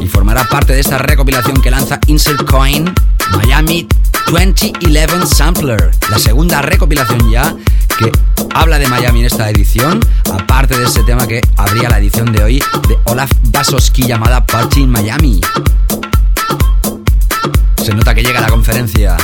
y 0.00 0.06
formará 0.06 0.44
parte 0.44 0.74
de 0.74 0.80
esta 0.80 0.98
recopilación 0.98 1.60
que 1.60 1.72
lanza 1.72 1.98
Insert 2.06 2.48
Coin 2.48 2.84
Miami 3.36 3.88
2011 4.30 5.34
Sampler, 5.34 5.90
la 6.08 6.18
segunda 6.18 6.62
recopilación 6.62 7.30
ya 7.32 7.52
que 7.98 8.12
habla 8.54 8.78
de 8.78 8.86
Miami 8.86 9.20
en 9.20 9.26
esta 9.26 9.50
edición, 9.50 9.98
aparte 10.32 10.78
de 10.78 10.84
ese 10.84 11.02
tema 11.02 11.26
que 11.26 11.40
abría 11.56 11.88
la 11.88 11.98
edición 11.98 12.30
de 12.32 12.44
hoy 12.44 12.62
de 12.88 12.96
Olaf 13.04 13.32
Basoski 13.44 14.06
llamada 14.06 14.46
Party 14.46 14.82
in 14.82 14.90
Miami. 14.90 15.40
Se 17.82 17.92
nota 17.92 18.14
que 18.14 18.22
llega 18.22 18.40
la 18.40 18.48
conferencia. 18.48 19.16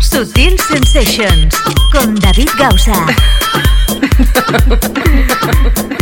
Sutil 0.00 0.56
Sensations 0.60 1.52
con 1.90 2.14
David 2.14 2.50
Gausa. 2.56 3.06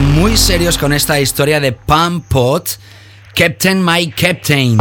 muy 0.00 0.36
serios 0.36 0.78
con 0.78 0.92
esta 0.92 1.20
historia 1.20 1.60
de 1.60 1.72
Pam 1.72 2.20
Pot, 2.20 2.78
Captain 3.34 3.84
My 3.84 4.10
Captain. 4.10 4.78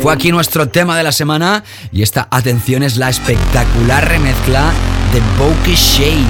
Fue 0.00 0.12
aquí 0.12 0.30
nuestro 0.30 0.68
tema 0.68 0.96
de 0.96 1.02
la 1.02 1.12
semana 1.12 1.64
y 1.90 2.02
esta, 2.02 2.28
atención, 2.30 2.82
es 2.82 2.96
la 2.96 3.08
espectacular 3.08 4.06
remezcla 4.06 4.72
de 5.12 5.20
Bokeh 5.38 5.74
Shade. 5.74 6.26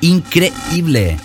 Increíble. 0.00 1.18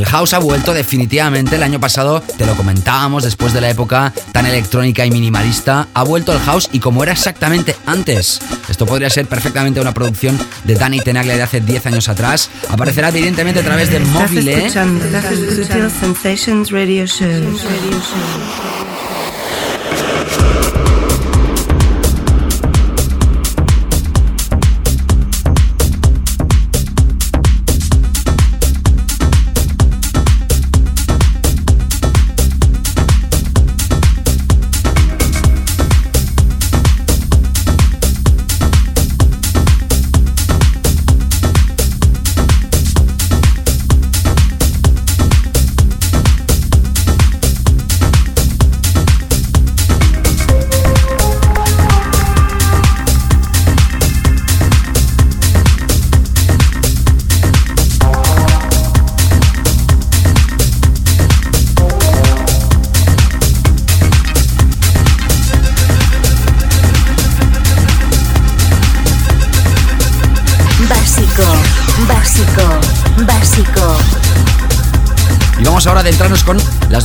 El 0.00 0.06
house 0.06 0.32
ha 0.32 0.38
vuelto 0.38 0.72
definitivamente. 0.72 1.56
El 1.56 1.62
año 1.62 1.78
pasado 1.78 2.22
te 2.22 2.46
lo 2.46 2.54
comentábamos 2.54 3.22
después 3.22 3.52
de 3.52 3.60
la 3.60 3.68
época 3.68 4.14
tan 4.32 4.46
electrónica 4.46 5.04
y 5.04 5.10
minimalista. 5.10 5.88
Ha 5.92 6.04
vuelto 6.04 6.32
el 6.32 6.38
house 6.38 6.70
y 6.72 6.80
como 6.80 7.02
era 7.02 7.12
exactamente 7.12 7.76
antes. 7.84 8.40
Esto 8.70 8.86
podría 8.86 9.10
ser 9.10 9.26
perfectamente 9.26 9.78
una 9.78 9.92
producción 9.92 10.38
de 10.64 10.74
Danny 10.74 11.00
Tenaglia 11.00 11.36
de 11.36 11.42
hace 11.42 11.60
10 11.60 11.84
años 11.84 12.08
atrás. 12.08 12.48
Aparecerá 12.70 13.10
evidentemente 13.10 13.60
a 13.60 13.62
través 13.62 13.90
de 13.90 14.00
móvil. 14.00 14.48
ahora 14.48 14.70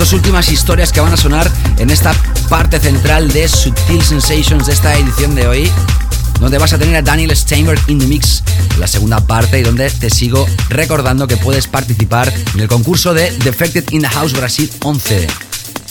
dos 0.05 0.13
últimas 0.13 0.51
historias 0.51 0.91
que 0.91 0.99
van 0.99 1.13
a 1.13 1.17
sonar 1.17 1.49
en 1.79 1.89
esta 1.89 2.13
parte 2.47 2.79
central 2.79 3.27
de 3.31 3.47
Sutil 3.47 4.03
Sensations 4.03 4.67
de 4.67 4.73
esta 4.73 4.95
edición 4.95 5.33
de 5.33 5.47
hoy, 5.47 5.71
donde 6.39 6.59
vas 6.59 6.73
a 6.73 6.77
tener 6.77 6.95
a 6.97 7.01
Daniel 7.01 7.35
Steinberg 7.35 7.81
in 7.87 7.97
the 7.97 8.05
mix, 8.05 8.43
la 8.77 8.85
segunda 8.85 9.19
parte, 9.25 9.59
y 9.59 9.63
donde 9.63 9.89
te 9.89 10.11
sigo 10.11 10.45
recordando 10.69 11.25
que 11.25 11.37
puedes 11.37 11.65
participar 11.65 12.31
en 12.53 12.59
el 12.59 12.67
concurso 12.67 13.15
de 13.15 13.31
Defected 13.39 13.93
in 13.93 14.01
the 14.01 14.07
House 14.09 14.33
Brasil 14.33 14.69
11. 14.83 15.27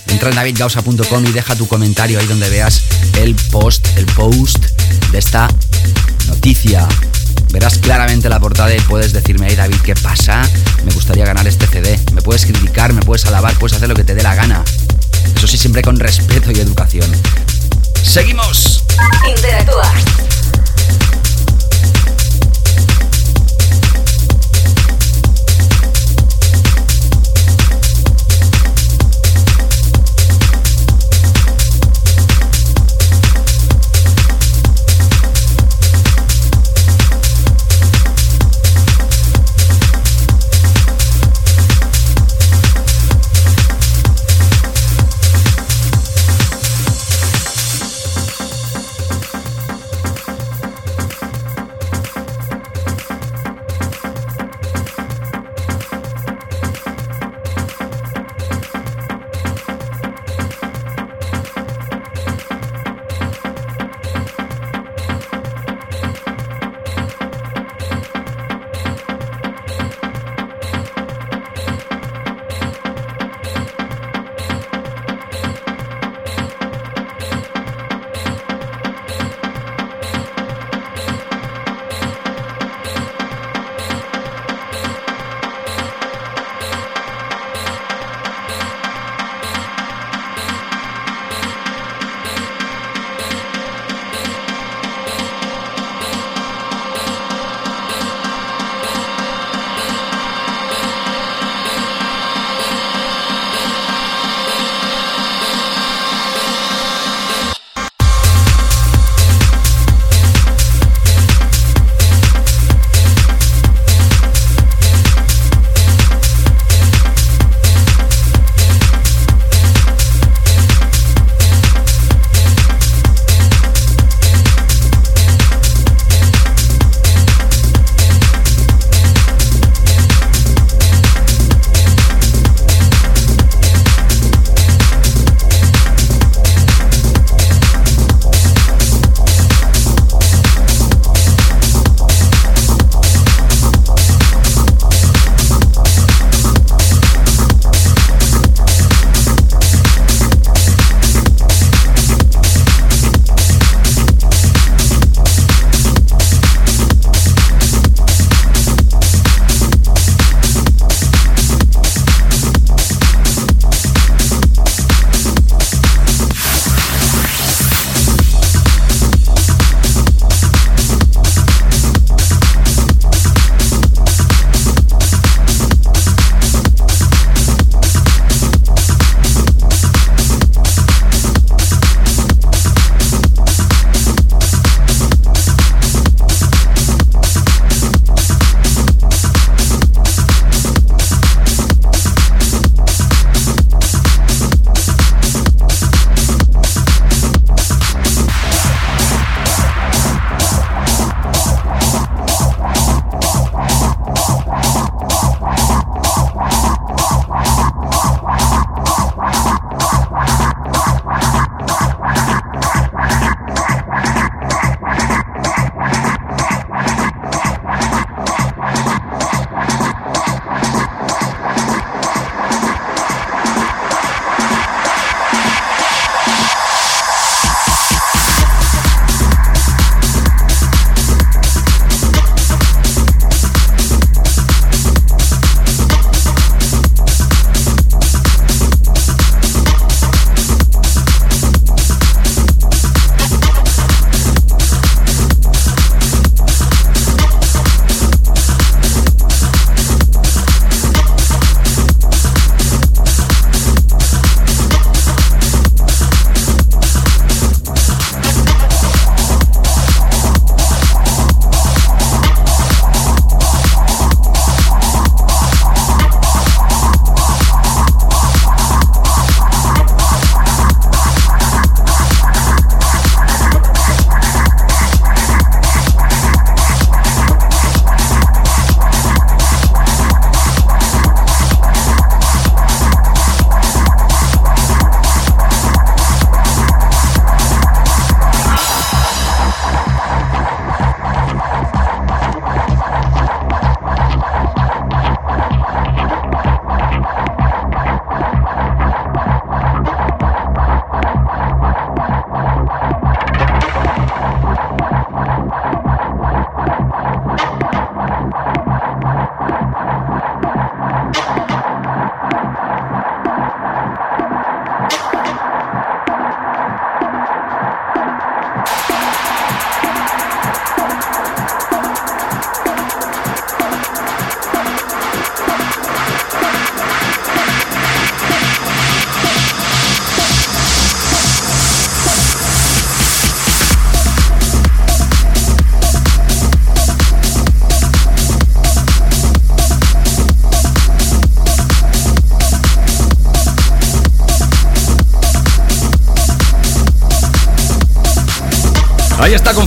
Entra 0.07 0.29
en 0.29 0.37
davidgausa.com 0.37 1.25
y 1.27 1.33
deja 1.33 1.57
tu 1.57 1.67
comentario 1.67 2.21
ahí 2.21 2.27
donde 2.27 2.49
veas 2.51 2.85
el 3.19 3.35
post, 3.51 3.85
el 3.97 4.07
post 4.07 4.65
de 5.11 5.19
esta 5.19 5.49
noticia 6.29 6.87
verás 7.55 7.79
claramente 7.79 8.29
la 8.29 8.41
portada 8.41 8.75
y 8.75 8.81
puedes 8.81 9.13
decirme, 9.13 9.47
hey 9.49 9.57
David, 9.57 9.77
¿qué 9.85 9.95
pasa? 9.95 10.43
Me 10.85 10.93
gustaría 10.93 11.25
ganar 11.25 11.47
este 11.47 11.67
CD. 11.67 11.99
Me 12.13 12.23
puedes 12.23 12.45
criticar, 12.45 12.93
me 12.93 13.03
puedes 13.03 13.25
alabar, 13.27 13.59
puedes 13.59 13.77
hacer 13.77 13.89
lo 13.89 13.95
que 13.95 14.05
te 14.05 14.15
dé 14.15 14.23
la 14.23 14.35
gana. 14.35 14.63
Eso 15.37 15.47
sí, 15.47 15.57
siempre 15.57 15.83
con 15.83 15.99
respeto 15.99 16.51
y 16.51 16.61
educación. 16.61 17.11
¡Seguimos! 18.03 18.85
Interactúa. 19.29 19.93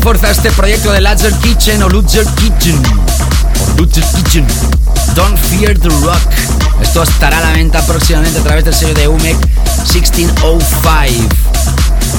Fuerza 0.08 0.32
este 0.32 0.49
proyecto 0.51 0.93
de 0.93 1.01
Lutzer 1.01 1.34
Kitchen 1.39 1.84
o 1.84 1.89
Lutzer 1.89 2.26
Kitchen. 2.36 2.82
O 3.74 3.78
Lutzer 3.78 4.05
Kitchen. 4.16 4.47
Don't 5.16 5.38
Fear 5.38 5.78
the 5.78 5.89
Rock. 5.89 6.22
Esto 6.82 7.03
estará 7.03 7.39
a 7.39 7.41
la 7.41 7.51
venta 7.51 7.86
próximamente 7.86 8.39
a 8.39 8.41
través 8.41 8.64
del 8.64 8.74
sello 8.74 8.93
de 8.93 9.10
UMEC 9.10 9.36
1605. 9.91 11.36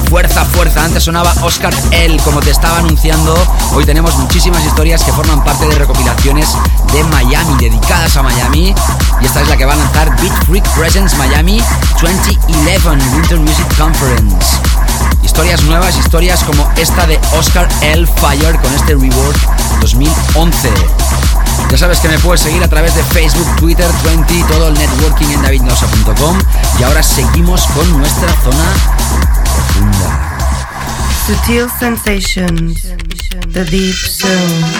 Fuerza, 0.07 0.45
fuerza. 0.45 0.85
Antes 0.85 1.01
sonaba 1.01 1.33
Oscar 1.41 1.73
L, 1.89 2.15
como 2.19 2.41
te 2.41 2.51
estaba 2.51 2.77
anunciando. 2.77 3.35
Hoy 3.73 3.85
tenemos 3.85 4.15
muchísimas 4.17 4.63
historias 4.63 5.03
que 5.03 5.11
forman 5.11 5.43
parte 5.43 5.67
de 5.67 5.73
recopilaciones 5.73 6.47
de 6.93 7.03
Miami, 7.05 7.55
dedicadas 7.59 8.15
a 8.17 8.21
Miami. 8.21 8.75
Y 9.19 9.25
esta 9.25 9.41
es 9.41 9.47
la 9.47 9.57
que 9.57 9.65
va 9.65 9.73
a 9.73 9.77
lanzar 9.77 10.15
Beat 10.21 10.45
Freak 10.45 10.69
Presents 10.75 11.17
Miami 11.17 11.59
2011 11.99 13.15
Winter 13.15 13.39
Music 13.39 13.65
Conference. 13.79 14.58
Historias 15.29 15.63
nuevas, 15.65 15.95
historias 15.95 16.43
como 16.43 16.67
esta 16.75 17.05
de 17.05 17.19
Oscar 17.37 17.69
L. 17.83 18.07
Fire 18.07 18.59
con 18.59 18.73
este 18.73 18.95
Reward 18.95 19.35
2011. 19.79 20.69
Ya 21.69 21.77
sabes 21.77 21.99
que 21.99 22.09
me 22.09 22.17
puedes 22.17 22.41
seguir 22.41 22.63
a 22.63 22.67
través 22.67 22.95
de 22.95 23.03
Facebook, 23.03 23.47
Twitter, 23.57 23.87
20, 24.05 24.43
todo 24.49 24.69
el 24.69 24.73
networking 24.73 25.27
en 25.27 25.41
davidnosa.com. 25.43 26.35
Y 26.79 26.83
ahora 26.83 27.03
seguimos 27.03 27.63
con 27.67 27.99
nuestra 27.99 28.33
zona 28.41 28.73
profunda. 29.43 30.35
Sutil 31.27 31.67
Sensations, 31.79 32.87
The 33.53 33.65
Deep 33.65 33.95
Zone. 33.95 34.78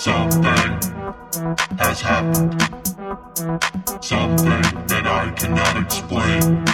Something 0.00 0.78
has 1.78 2.00
happened. 2.00 2.56
Something 4.00 4.62
that 4.88 5.04
I 5.06 5.30
cannot 5.36 5.76
explain. 5.76 6.64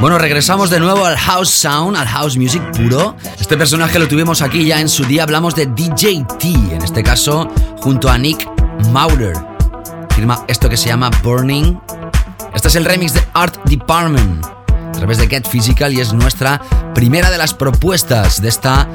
Bueno, 0.00 0.18
regresamos 0.18 0.70
de 0.70 0.78
nuevo 0.78 1.04
al 1.04 1.16
house 1.16 1.50
sound, 1.50 1.96
al 1.96 2.06
house 2.06 2.36
music 2.36 2.62
puro. 2.76 3.16
Este 3.40 3.56
personaje 3.56 3.98
lo 3.98 4.06
tuvimos 4.06 4.42
aquí 4.42 4.64
ya 4.64 4.80
en 4.80 4.88
su 4.88 5.04
día, 5.04 5.24
hablamos 5.24 5.56
de 5.56 5.66
DJ 5.66 6.24
T, 6.38 6.48
en 6.48 6.82
este 6.82 7.02
caso 7.02 7.48
junto 7.78 8.08
a 8.08 8.16
Nick 8.16 8.48
Maurer. 8.92 9.36
Firma 10.10 10.44
esto 10.46 10.68
que 10.68 10.76
se 10.76 10.88
llama 10.88 11.10
Burning. 11.24 11.78
Este 12.54 12.68
es 12.68 12.76
el 12.76 12.84
remix 12.84 13.14
de 13.14 13.24
Art 13.34 13.56
Department 13.64 14.61
a 14.92 14.94
través 14.94 15.18
de 15.18 15.26
Get 15.26 15.48
Physical 15.48 15.92
y 15.94 16.00
es 16.00 16.12
nuestra 16.12 16.60
primera 16.94 17.30
de 17.30 17.38
las 17.38 17.54
propuestas 17.54 18.42
de 18.42 18.48
esta 18.48 18.86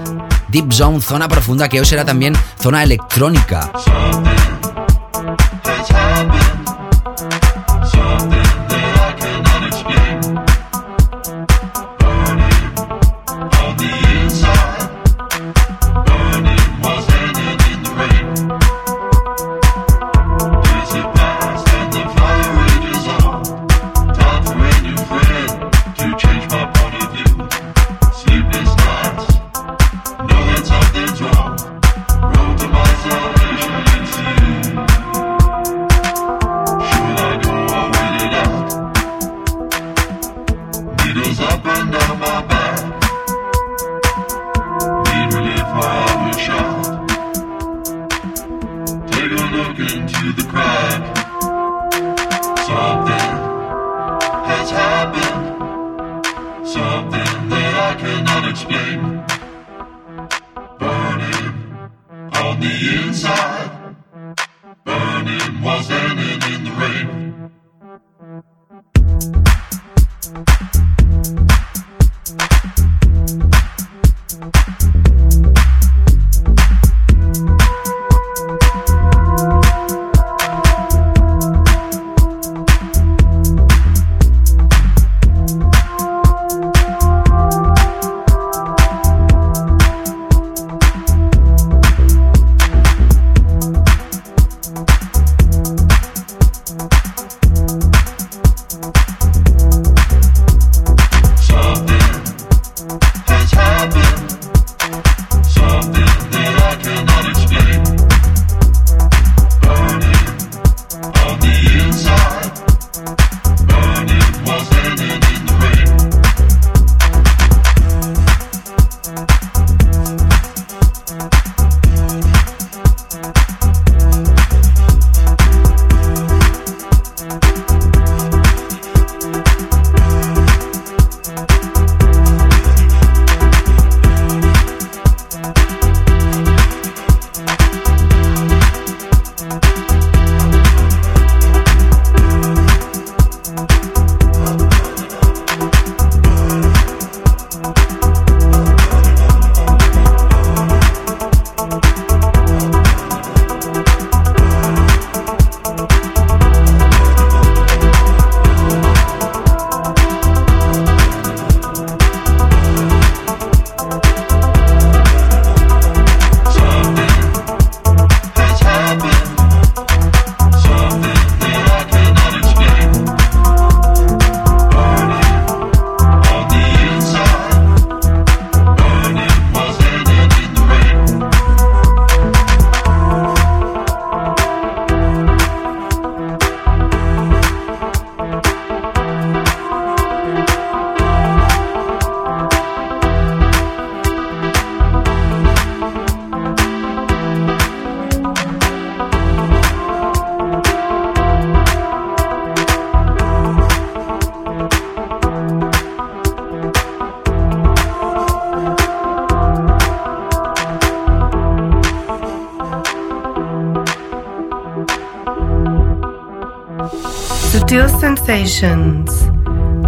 Deep 0.49 0.71
Zone, 0.71 1.01
zona 1.01 1.27
profunda 1.27 1.67
que 1.67 1.79
hoy 1.79 1.85
será 1.85 2.05
también 2.05 2.33
zona 2.61 2.83
electrónica. 2.83 3.71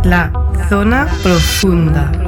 La 0.05 0.31
zona 0.69 1.05
profunda. 1.21 2.18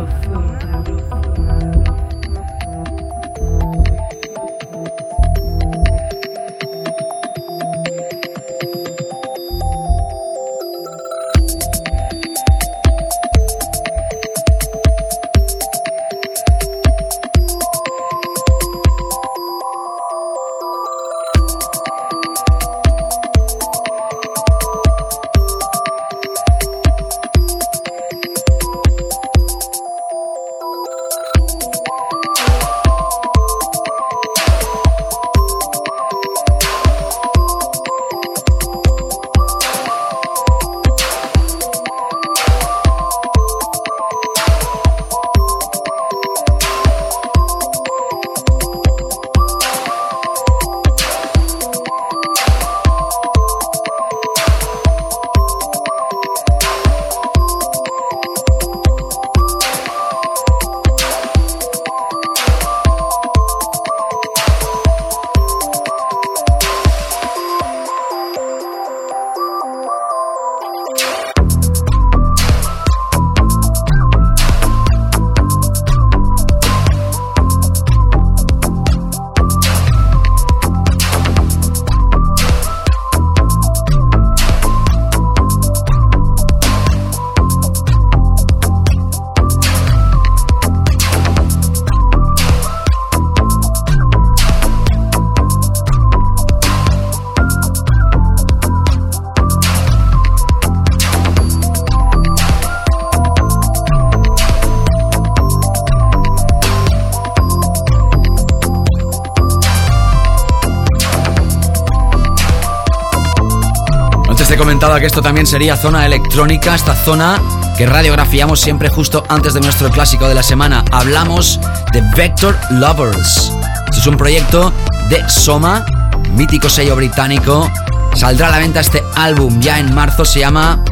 Que 114.99 115.05
esto 115.05 115.21
también 115.21 115.47
sería 115.47 115.77
zona 115.77 116.05
electrónica, 116.05 116.75
esta 116.75 116.95
zona 116.95 117.41
que 117.77 117.85
radiografiamos 117.85 118.59
siempre 118.59 118.89
justo 118.89 119.23
antes 119.29 119.53
de 119.53 119.61
nuestro 119.61 119.89
clásico 119.89 120.27
de 120.27 120.35
la 120.35 120.43
semana. 120.43 120.83
Hablamos 120.91 121.59
de 121.93 122.01
Vector 122.15 122.57
Lovers. 122.71 123.51
Este 123.85 123.99
es 123.99 124.07
un 124.07 124.17
proyecto 124.17 124.73
de 125.09 125.27
Soma, 125.29 125.85
mítico 126.33 126.69
sello 126.69 126.95
británico. 126.95 127.71
Saldrá 128.15 128.47
a 128.47 128.51
la 128.51 128.57
venta 128.57 128.81
este 128.81 129.01
álbum 129.15 129.61
ya 129.61 129.79
en 129.79 129.93
marzo, 129.93 130.25
se 130.25 130.39
llama 130.39 130.83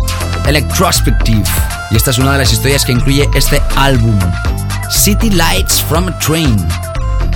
Electrospective. 0.46 1.44
Y 1.92 1.98
esta 1.98 2.12
es 2.12 2.20
una 2.20 2.32
de 2.34 2.38
las 2.38 2.54
historias 2.54 2.86
que 2.86 2.94
incluye 2.94 3.30
este 3.34 3.62
álbum. 3.76 4.18
City 4.90 5.30
Lights 5.32 5.84
from 5.84 6.08
a 6.08 6.18
Train. 6.20 6.68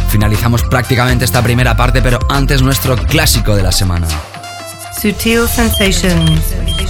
Finalizamos 0.07 0.63
prácticamente 0.63 1.25
esta 1.25 1.41
primera 1.41 1.75
parte, 1.75 2.01
pero 2.01 2.19
antes 2.29 2.61
nuestro 2.61 2.95
clásico 2.95 3.55
de 3.55 3.63
la 3.63 3.71
semana. 3.71 4.07
Sutil 5.01 5.47
Sensations, 5.47 6.41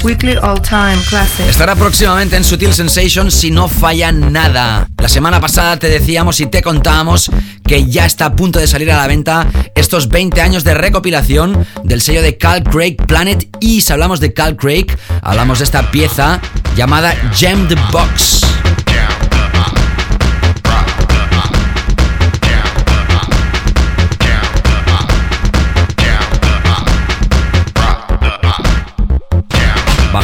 Weekly 0.03 0.35
All 0.41 0.61
Time 0.61 0.97
Classic. 1.09 1.47
Estará 1.47 1.75
próximamente 1.75 2.35
en 2.35 2.43
Sutil 2.43 2.73
Sensations 2.73 3.33
si 3.33 3.51
no 3.51 3.67
falla 3.67 4.11
nada. 4.11 4.87
La 4.99 5.09
semana 5.09 5.39
pasada 5.39 5.77
te 5.77 5.89
decíamos 5.89 6.39
y 6.39 6.45
te 6.45 6.61
contábamos 6.61 7.31
que 7.65 7.85
ya 7.85 8.05
está 8.05 8.25
a 8.25 8.35
punto 8.35 8.59
de 8.59 8.67
salir 8.67 8.91
a 8.91 8.97
la 8.97 9.07
venta 9.07 9.47
estos 9.75 10.09
20 10.09 10.41
años 10.41 10.63
de 10.63 10.73
recopilación 10.73 11.65
del 11.83 12.01
sello 12.01 12.21
de 12.21 12.37
Cal 12.37 12.63
Craig 12.63 12.97
Planet. 13.07 13.47
Y 13.59 13.81
si 13.81 13.91
hablamos 13.91 14.19
de 14.19 14.33
Cal 14.33 14.55
Craig, 14.55 14.87
hablamos 15.21 15.59
de 15.59 15.65
esta 15.65 15.91
pieza 15.91 16.39
llamada 16.75 17.15
Gem 17.33 17.67
the 17.67 17.75
Box. 17.91 18.41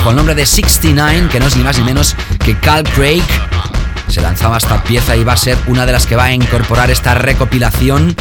Bajo 0.10 0.12
el 0.12 0.16
nombre 0.16 0.34
de 0.34 0.46
69, 0.48 1.28
que 1.32 1.40
no 1.40 1.46
es 1.46 1.56
ni 1.56 1.64
más 1.64 1.78
ni 1.78 1.84
menos 1.84 2.16
que 2.44 2.58
Cal 2.58 2.84
Craig. 2.84 3.22
Se 4.08 4.22
lanzaba 4.22 4.58
esta 4.58 4.82
pieza 4.84 5.16
y 5.16 5.24
va 5.24 5.34
a 5.34 5.38
ser 5.38 5.56
una 5.68 5.86
de 5.86 5.92
las 5.92 6.08
que 6.08 6.16
va 6.16 6.26
a 6.26 6.34
incorporar 6.34 6.90
esta 6.90 7.14
recopilación 7.14 8.16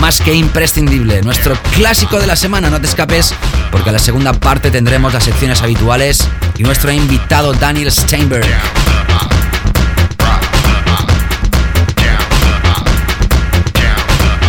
más 0.00 0.22
que 0.22 0.32
imprescindible. 0.32 1.20
Nuestro 1.20 1.54
clásico 1.74 2.18
de 2.18 2.26
la 2.26 2.36
semana, 2.36 2.70
no 2.70 2.80
te 2.80 2.86
escapes, 2.86 3.34
porque 3.70 3.90
en 3.90 3.94
la 3.94 3.98
segunda 3.98 4.32
parte 4.32 4.70
tendremos 4.70 5.12
las 5.12 5.24
secciones 5.24 5.60
habituales 5.60 6.26
y 6.56 6.62
nuestro 6.62 6.90
invitado 6.92 7.52
Daniel 7.52 7.92
Steinberg. 7.92 8.46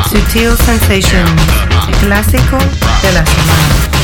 Sutil 0.09 0.55
Sensation, 0.65 1.25
clásico 1.99 2.57
de 3.01 3.11
la 3.11 3.25
semana. 3.25 3.94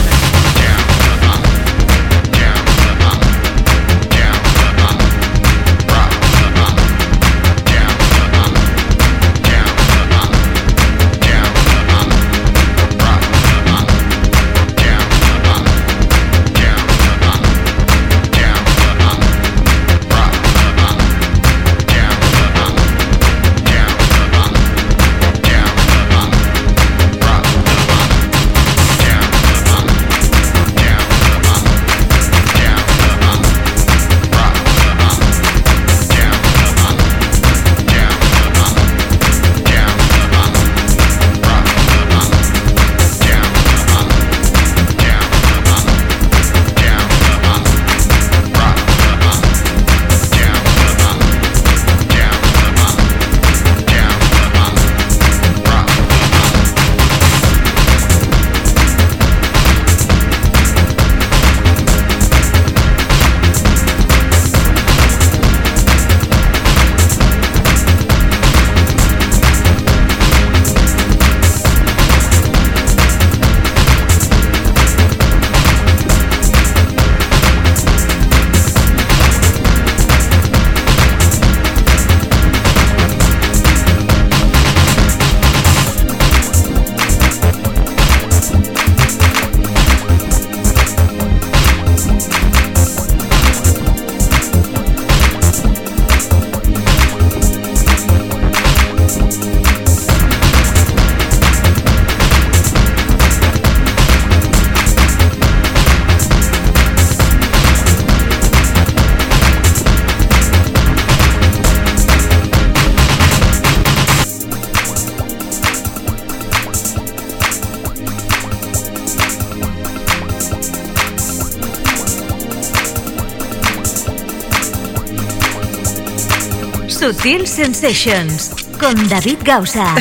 Sutil 127.22 127.46
Sensations 127.46 128.50
con 128.80 129.08
David 129.08 129.38
Gausa. 129.46 129.94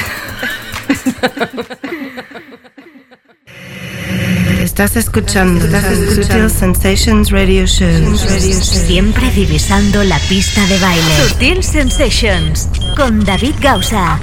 Estás 4.62 4.96
escuchando, 4.96 5.66
Sutil 6.14 6.48
Sensations 6.48 7.30
Radio 7.30 7.66
Show. 7.66 8.16
Siempre 8.16 9.30
divisando 9.32 10.02
la 10.02 10.18
pista 10.30 10.64
de 10.66 10.78
baile. 10.78 11.28
Sutil 11.28 11.62
Sensations 11.62 12.70
con 12.96 13.22
David 13.22 13.56
Gausa. 13.60 14.18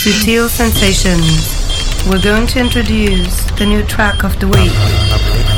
Sutil 0.00 0.50
Sensations. 0.50 2.04
We're 2.08 2.20
going 2.20 2.48
to 2.48 2.58
introduce 2.58 3.44
the 3.58 3.64
new 3.64 3.84
track 3.86 4.24
of 4.24 4.36
the 4.40 4.48
week. 4.48 5.53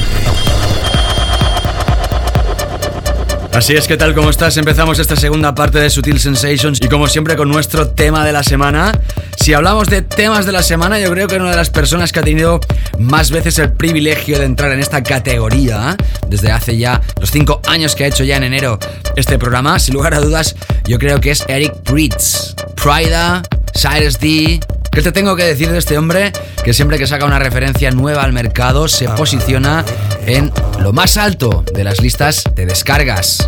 Así 3.57 3.75
es 3.75 3.89
que 3.89 3.97
tal 3.97 4.15
como 4.15 4.29
estás, 4.29 4.55
empezamos 4.59 4.99
esta 4.99 5.17
segunda 5.17 5.55
parte 5.55 5.79
de 5.79 5.89
Sutil 5.89 6.21
Sensations 6.21 6.79
y 6.83 6.89
como 6.89 7.09
siempre 7.09 7.37
con 7.37 7.49
nuestro 7.49 7.89
tema 7.89 8.23
de 8.23 8.31
la 8.31 8.43
semana. 8.43 8.93
Si 9.39 9.55
hablamos 9.55 9.89
de 9.89 10.03
temas 10.03 10.45
de 10.45 10.53
la 10.53 10.63
semana, 10.63 10.99
yo 11.01 11.11
creo 11.11 11.27
que 11.27 11.37
una 11.37 11.53
de 11.53 11.57
las 11.57 11.71
personas 11.71 12.13
que 12.13 12.21
ha 12.21 12.23
tenido 12.23 12.61
más 12.99 13.31
veces 13.31 13.59
el 13.59 13.73
privilegio 13.73 14.39
de 14.39 14.45
entrar 14.45 14.73
en 14.73 14.81
esta 14.81 15.03
categoría, 15.03 15.97
desde 16.29 16.53
hace 16.53 16.77
ya 16.77 17.01
los 17.19 17.31
cinco 17.31 17.63
años 17.67 17.95
que 17.95 18.05
ha 18.05 18.09
hecho 18.09 18.25
ya 18.25 18.37
en 18.37 18.45
enero 18.45 18.79
este 19.17 19.39
programa, 19.39 19.79
sin 19.79 19.95
lugar 19.95 20.13
a 20.13 20.21
dudas, 20.21 20.55
yo 20.85 20.99
creo 20.99 21.19
que 21.19 21.31
es 21.31 21.43
Eric 21.49 21.73
Pritz. 21.77 22.55
Prida, 22.75 23.43
Cyrus 23.75 24.21
D, 24.21 24.61
¿Qué 24.97 25.03
te 25.03 25.13
tengo 25.13 25.37
que 25.37 25.45
decir 25.45 25.71
de 25.71 25.77
este 25.77 25.99
hombre? 25.99 26.33
Que 26.65 26.73
siempre 26.73 26.97
que 26.99 27.07
saca 27.07 27.27
una 27.27 27.39
referencia 27.39 27.91
nueva 27.91 28.23
al 28.23 28.33
mercado 28.33 28.89
se 28.89 29.07
posiciona 29.11 29.85
en 30.25 30.51
lo 30.81 30.95
más 30.95 31.19
alto 31.19 31.67
de 31.75 31.85
las 31.85 32.01
listas 32.01 32.45
de 32.55 32.65
descargas. 32.65 33.47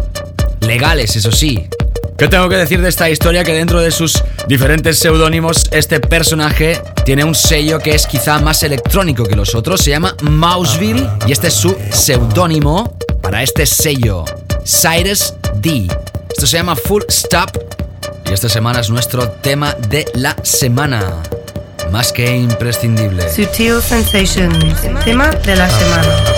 Legales, 0.61 1.16
eso 1.16 1.32
sí. 1.32 1.66
¿Qué 2.18 2.28
tengo 2.28 2.51
que 2.51 2.57
decir 2.57 2.82
de 2.82 2.90
esta 2.90 3.09
historia? 3.09 3.44
Que 3.44 3.55
dentro 3.55 3.80
de 3.80 3.90
sus 3.92 4.22
diferentes 4.46 4.99
seudónimos, 4.99 5.64
este 5.70 6.01
personaje 6.01 6.82
tiene 7.07 7.24
un 7.24 7.34
sello 7.34 7.78
que 7.78 7.94
es 7.94 8.07
quizá 8.07 8.38
más 8.40 8.62
electrónico 8.62 9.24
que 9.24 9.34
los 9.34 9.55
otros. 9.55 9.80
Se 9.80 9.88
llama 9.88 10.14
Mouseville 10.20 11.09
y 11.26 11.32
este 11.32 11.46
es 11.46 11.55
su 11.55 11.74
seudónimo 11.90 12.94
para 13.22 13.42
este 13.42 13.64
sello, 13.64 14.26
Cyrus 14.66 15.32
D. 15.55 15.88
Esto 16.28 16.46
se 16.46 16.59
llama 16.59 16.76
Full 16.76 17.05
Stop 17.09 17.88
y 18.29 18.33
esta 18.33 18.49
semana 18.49 18.81
es 18.81 18.91
nuestro 18.91 19.31
tema 19.31 19.74
de 19.89 20.07
la 20.14 20.37
semana. 20.43 21.22
Más 21.91 22.12
que 22.12 22.37
imprescindible. 22.37 23.29
Sutil 23.33 23.81
Sensations. 23.81 24.83
Tema 25.05 25.31
de 25.31 25.57
la 25.57 25.70
semana. 25.70 26.38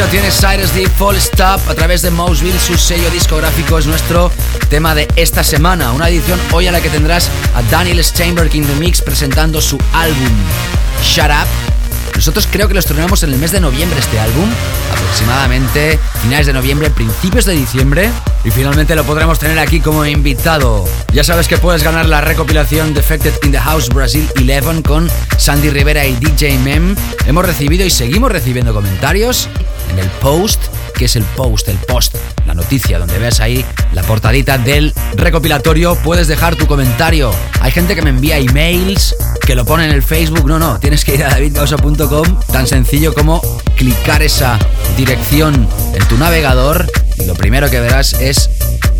Es 0.00 0.40
Cyrus 0.40 0.72
D 0.74 0.88
Full 0.88 1.16
Stop 1.16 1.60
a 1.68 1.74
través 1.74 2.02
de 2.02 2.10
Mouseville, 2.10 2.58
su 2.60 2.78
sello 2.78 3.10
discográfico 3.10 3.78
es 3.78 3.86
nuestro 3.86 4.30
tema 4.70 4.94
de 4.94 5.08
esta 5.16 5.42
semana. 5.42 5.90
Una 5.92 6.08
edición 6.08 6.38
hoy 6.52 6.68
a 6.68 6.72
la 6.72 6.80
que 6.80 6.88
tendrás 6.88 7.28
a 7.54 7.62
Daniel 7.62 8.02
Steinberg 8.04 8.54
in 8.54 8.64
the 8.64 8.74
Mix 8.76 9.02
presentando 9.02 9.60
su 9.60 9.76
álbum 9.92 10.30
Shut 11.02 11.30
Up 11.30 11.78
nosotros 12.18 12.48
creo 12.50 12.66
que 12.66 12.74
lo 12.74 12.80
estrenamos 12.80 13.22
en 13.22 13.32
el 13.32 13.38
mes 13.38 13.52
de 13.52 13.60
noviembre 13.60 14.00
este 14.00 14.18
álbum, 14.18 14.50
aproximadamente 14.92 16.00
finales 16.20 16.48
de 16.48 16.52
noviembre, 16.52 16.90
principios 16.90 17.44
de 17.44 17.52
diciembre, 17.52 18.10
y 18.44 18.50
finalmente 18.50 18.96
lo 18.96 19.04
podremos 19.04 19.38
tener 19.38 19.56
aquí 19.60 19.78
como 19.78 20.04
invitado. 20.04 20.84
Ya 21.12 21.22
sabes 21.22 21.46
que 21.46 21.58
puedes 21.58 21.84
ganar 21.84 22.06
la 22.06 22.20
recopilación 22.20 22.92
Defected 22.92 23.34
in 23.44 23.52
the 23.52 23.60
House 23.60 23.88
Brasil 23.88 24.28
11 24.36 24.82
con 24.82 25.08
Sandy 25.36 25.70
Rivera 25.70 26.06
y 26.06 26.16
DJ 26.16 26.58
Mem. 26.58 26.96
Hemos 27.24 27.46
recibido 27.46 27.86
y 27.86 27.90
seguimos 27.90 28.32
recibiendo 28.32 28.74
comentarios 28.74 29.48
el 29.98 30.08
post 30.20 30.60
que 30.98 31.04
es 31.04 31.14
el 31.14 31.22
post, 31.22 31.68
el 31.68 31.76
post, 31.78 32.16
la 32.44 32.54
noticia, 32.54 32.98
donde 32.98 33.18
ves 33.18 33.38
ahí 33.40 33.64
la 33.92 34.02
portadita 34.02 34.58
del 34.58 34.92
recopilatorio. 35.14 35.94
Puedes 35.94 36.26
dejar 36.26 36.56
tu 36.56 36.66
comentario. 36.66 37.30
Hay 37.60 37.70
gente 37.70 37.94
que 37.94 38.02
me 38.02 38.10
envía 38.10 38.36
emails, 38.36 39.14
que 39.46 39.54
lo 39.54 39.64
pone 39.64 39.84
en 39.84 39.92
el 39.92 40.02
Facebook. 40.02 40.44
No, 40.46 40.58
no, 40.58 40.80
tienes 40.80 41.04
que 41.04 41.14
ir 41.14 41.22
a 41.22 41.30
davidgausa.com, 41.30 42.40
tan 42.50 42.66
sencillo 42.66 43.14
como 43.14 43.40
clicar 43.76 44.22
esa 44.22 44.58
dirección 44.96 45.68
en 45.94 46.08
tu 46.08 46.18
navegador 46.18 46.90
y 47.16 47.24
lo 47.24 47.34
primero 47.34 47.70
que 47.70 47.80
verás 47.80 48.14
es 48.14 48.50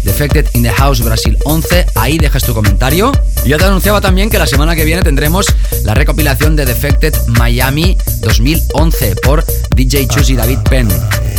Defected 0.05 0.47
in 0.55 0.63
the 0.63 0.71
House 0.71 1.03
Brasil 1.03 1.37
11. 1.45 1.87
Ahí 1.95 2.19
dejas 2.19 2.43
tu 2.43 2.55
comentario. 2.55 3.13
Y 3.45 3.51
yo 3.51 3.59
te 3.59 3.65
anunciaba 3.65 4.01
también 4.01 4.31
que 4.31 4.39
la 4.39 4.47
semana 4.47 4.75
que 4.75 4.85
viene 4.85 5.03
tendremos 5.03 5.47
la 5.85 5.95
recopilación 5.95 6.57
de 6.57 6.65
Defected 6.65 7.15
Miami 7.27 7.97
2011 8.21 9.17
por 9.17 9.45
DJ 9.79 10.09
Chus 10.09 10.29
y 10.31 10.35
David 10.35 10.59
Penn. 10.68 10.89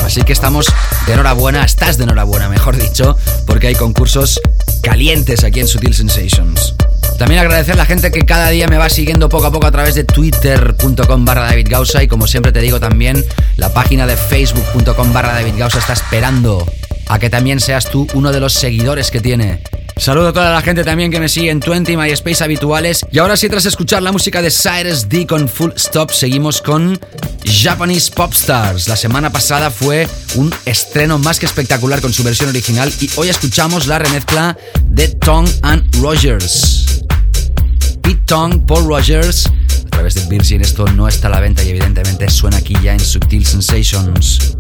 Así 0.02 0.24
que 0.24 0.32
estamos 0.32 0.66
de 1.06 1.14
enhorabuena, 1.14 1.66
estás 1.66 1.98
de 1.98 2.06
enhorabuena, 2.06 2.48
mejor 2.48 2.78
dicho, 2.78 3.18
porque 3.46 3.68
hay 3.68 3.76
concursos 3.76 4.40
calientes 4.82 5.44
aquí 5.44 5.60
en 5.60 5.68
Sutil 5.68 5.94
Sensations. 5.94 6.74
También 7.18 7.42
agradecer 7.42 7.74
a 7.74 7.78
la 7.78 7.86
gente 7.86 8.12
que 8.12 8.22
cada 8.22 8.50
día 8.50 8.70
me 8.70 8.78
va 8.78 8.90
siguiendo 8.90 9.28
poco 9.28 9.48
a 9.48 9.52
poco 9.52 9.68
a 9.68 9.72
través 9.72 9.96
de 9.96 10.06
twitter.com 10.06 11.26
barra 11.26 11.48
David 11.48 11.68
Gausa 11.70 12.02
y 12.02 12.08
como 12.08 12.28
siempre 12.28 12.54
te 12.54 12.62
digo 12.62 12.80
también, 12.80 13.26
la 13.58 13.74
página 13.74 14.08
de 14.08 14.16
facebook.com 14.16 15.12
barra 15.12 15.34
David 15.34 15.56
Gausa 15.58 15.80
está 15.80 15.92
esperando 15.92 16.66
a 17.10 17.20
que 17.20 17.30
también 17.30 17.60
seas 17.60 17.90
tú 17.90 18.08
uno 18.14 18.32
de 18.32 18.40
los 18.40 18.54
seguidores 18.54 19.12
que 19.12 19.20
tiene. 19.20 19.62
Saludo 20.00 20.30
a 20.30 20.34
toda 20.34 20.54
la 20.54 20.62
gente 20.62 20.86
también 20.86 21.12
que 21.12 21.20
me 21.20 21.28
sigue 21.28 21.50
en 21.50 21.60
20 21.60 21.98
MySpace 21.98 22.42
habituales. 22.42 23.06
Y 23.12 23.20
ahora 23.20 23.36
sí, 23.36 23.50
tras 23.50 23.66
escuchar 23.66 24.02
la 24.02 24.14
música 24.14 24.42
de 24.42 24.50
Cyrus 24.50 25.10
D 25.10 25.28
con 25.28 25.50
Full 25.50 25.72
Stop, 25.76 26.12
seguimos 26.12 26.62
con 26.62 26.98
Japanese 27.50 28.12
Popstars. 28.12 28.88
La 28.88 28.96
semana 28.96 29.32
pasada 29.32 29.72
fue 29.72 30.08
un 30.36 30.54
estreno 30.66 31.18
más 31.18 31.40
que 31.40 31.46
espectacular 31.46 32.00
con 32.02 32.14
su 32.14 32.24
versión 32.24 32.50
original 32.50 32.94
y 33.00 33.10
hoy 33.16 33.30
escuchamos 33.30 33.88
la 33.88 33.98
remezcla 34.00 34.56
de 34.86 35.08
Tong 35.08 35.48
and 35.64 35.96
Rogers. 36.02 37.04
Pete 38.02 38.22
Tong, 38.26 38.66
Paul 38.66 38.86
Rogers, 38.86 39.48
a 39.48 39.90
través 39.90 40.14
de 40.16 40.26
Virgin. 40.26 40.62
Esto 40.62 40.86
no 40.88 41.08
está 41.08 41.28
a 41.28 41.32
la 41.32 41.40
venta 41.40 41.64
y 41.64 41.70
evidentemente 41.70 42.30
suena 42.30 42.58
aquí 42.58 42.76
ya 42.84 42.94
en 42.94 43.00
Subtil 43.00 43.46
Sensations. 43.46 44.56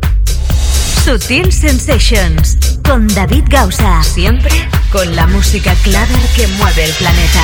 Sutil 1.06 1.52
Sensations 1.52 2.58
con 2.84 3.08
David 3.08 3.46
Gausa. 3.50 4.04
Siempre 4.04 4.68
con 4.92 5.16
la 5.16 5.28
música 5.28 5.76
clave 5.84 6.16
que 6.36 6.48
mueve 6.48 6.86
el 6.86 6.92
planeta. 6.94 7.44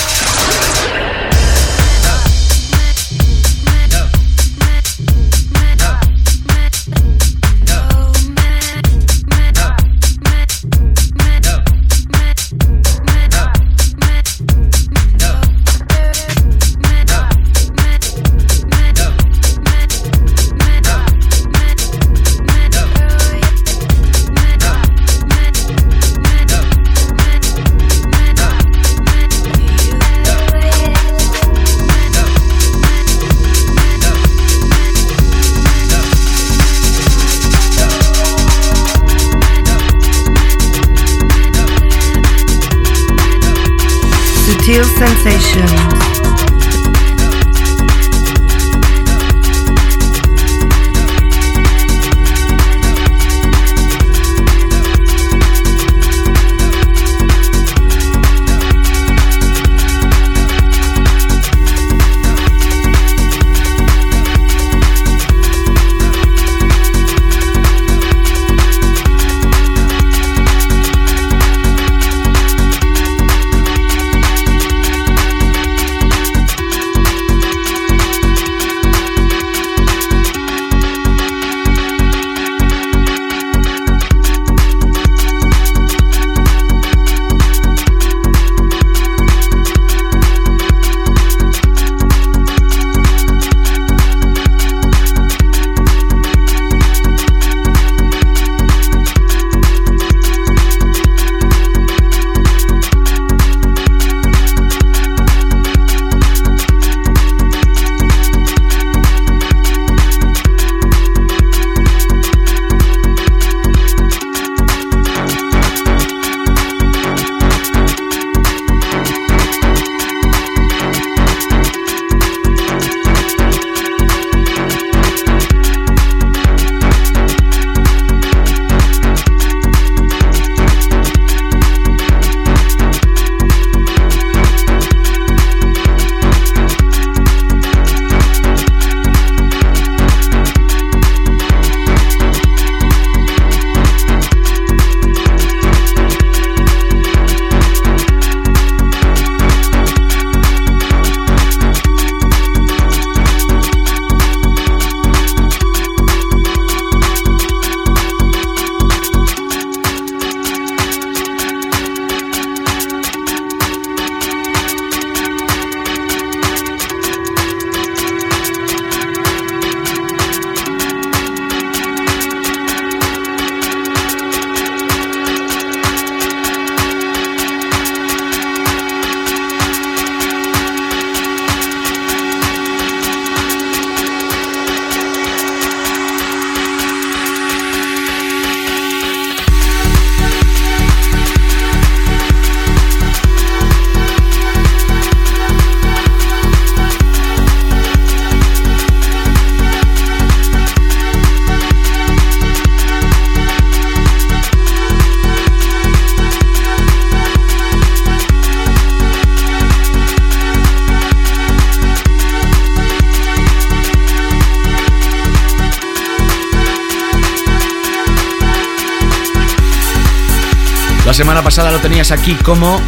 semana 221.21 221.43
pasada 221.43 221.69
lo 221.69 221.77
tenías 221.77 222.09
aquí 222.09 222.33
como 222.33 222.81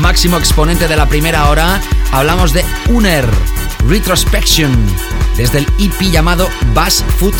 máximo 0.00 0.38
exponente 0.38 0.86
de 0.86 0.96
la 0.96 1.06
primera 1.06 1.50
hora. 1.50 1.80
Hablamos 2.12 2.52
de 2.52 2.64
Uner 2.86 3.28
Retrospection 3.88 4.70
desde 5.36 5.58
el 5.58 5.66
EP 5.76 6.00
llamado 6.02 6.48
Bass 6.72 7.04
Foot 7.18 7.34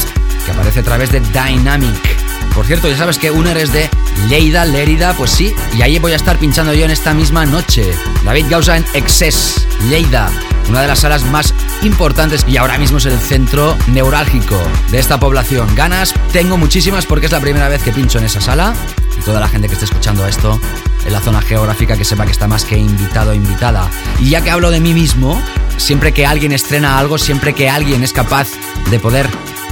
que 0.45 0.51
aparece 0.51 0.81
a 0.81 0.83
través 0.83 1.13
de 1.13 1.21
Dynamic. 1.21 2.17
Por 2.53 2.67
cierto, 2.67 2.89
ya 2.89 2.97
sabes 2.97 3.17
que 3.17 3.31
Uner 3.31 3.57
es 3.59 3.73
de 3.73 3.89
Lleida, 4.29 4.65
Lérida, 4.65 5.15
pues 5.15 5.31
sí, 5.31 5.55
y 5.73 5.83
ahí 5.83 6.01
voy 6.01 6.15
a 6.15 6.17
estar 6.17 6.37
pinchando 6.37 6.75
yo 6.75 6.85
en 6.85 6.91
esta 6.91 7.15
misma 7.15 7.47
noche. 7.47 7.89
David 8.25 8.47
Gausa 8.51 8.77
en 8.77 8.85
Excess, 8.93 9.69
Lleida, 9.89 10.33
una 10.69 10.83
de 10.83 10.89
las 10.89 10.99
salas 10.99 11.23
más 11.27 11.55
importantes 11.83 12.45
y 12.49 12.57
ahora 12.57 12.77
mismo 12.77 12.99
es 12.99 13.07
el 13.07 13.21
centro 13.21 13.79
neurálgico 13.87 14.61
de 14.91 14.99
esta 14.99 15.21
población. 15.21 15.73
Ganas 15.77 16.13
tengo 16.33 16.57
muchísimas 16.57 17.07
porque 17.07 17.27
es 17.27 17.33
la 17.33 17.39
primera 17.39 17.69
vez 17.69 17.85
que 17.85 17.93
pincho 17.93 18.19
en 18.19 18.25
esa 18.25 18.41
sala 18.41 18.75
toda 19.21 19.41
la 19.41 19.49
gente 19.49 19.69
que 19.69 19.75
esté 19.75 19.85
escuchando 19.85 20.27
esto 20.27 20.61
en 21.05 21.13
la 21.13 21.21
zona 21.21 21.41
geográfica 21.41 21.97
que 21.97 22.05
sepa 22.05 22.27
que 22.27 22.33
está 22.33 22.47
más 22.47 22.65
que 22.65 22.77
invitado 22.77 23.31
o 23.31 23.35
invitada. 23.35 23.89
Y 24.19 24.31
ya 24.31 24.43
que 24.43 24.51
hablo 24.51 24.71
de 24.71 24.81
mí 24.81 24.95
mismo, 24.95 25.41
siempre 25.77 26.13
que 26.13 26.27
alguien 26.27 26.53
estrena 26.53 26.99
algo, 26.99 27.19
siempre 27.19 27.55
que 27.55 27.71
alguien 27.71 28.03
es 28.03 28.13
capaz 28.13 28.49
de 28.91 28.99
poder 28.99 29.29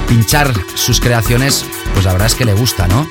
pinchar 0.09 0.53
sus 0.74 1.01
creaciones, 1.01 1.64
pues 1.92 2.05
la 2.05 2.12
verdad 2.12 2.26
es 2.26 2.34
que 2.34 2.44
le 2.44 2.55
gusta, 2.55 2.88
¿no? 2.88 3.09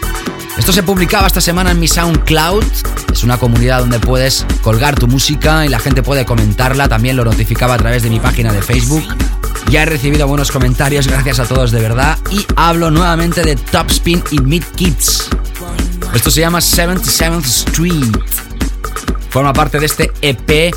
Esto 0.58 0.74
se 0.74 0.82
publicaba 0.82 1.28
esta 1.28 1.42
semana 1.42 1.72
en 1.72 1.80
mi 1.80 1.88
SoundCloud. 1.88 2.66
Es 3.12 3.24
una 3.24 3.38
comunidad 3.38 3.80
donde 3.80 4.00
puedes 4.00 4.46
colgar 4.62 4.96
tu 4.96 5.08
música 5.08 5.66
y 5.66 5.70
la 5.70 5.80
gente 5.80 6.02
puede 6.02 6.26
comentarla. 6.26 6.90
También 6.90 7.16
lo 7.16 7.24
notificaba 7.24 7.76
a 7.76 7.78
través 7.78 8.02
de 8.02 8.10
mi 8.10 8.20
página 8.20 8.52
de 8.52 8.64
Facebook. 8.64 9.04
Ya 9.70 9.84
he 9.84 9.86
recibido 9.86 10.28
buenos 10.28 10.52
comentarios, 10.52 11.08
gracias 11.08 11.40
a 11.40 11.46
todos 11.46 11.72
de 11.72 11.82
verdad. 11.82 12.18
Y 12.32 12.46
hablo 12.56 12.90
nuevamente 12.90 13.44
de 13.44 13.56
Topspin 13.56 14.24
y 14.32 14.40
Mid 14.40 14.64
Kids. 14.76 15.27
Esto 16.14 16.32
se 16.32 16.42
llama 16.42 16.60
77th 16.60 17.46
Street. 17.46 18.18
Forma 19.30 19.54
parte 19.54 19.80
de 19.80 19.86
este 19.86 20.12
EP 20.22 20.74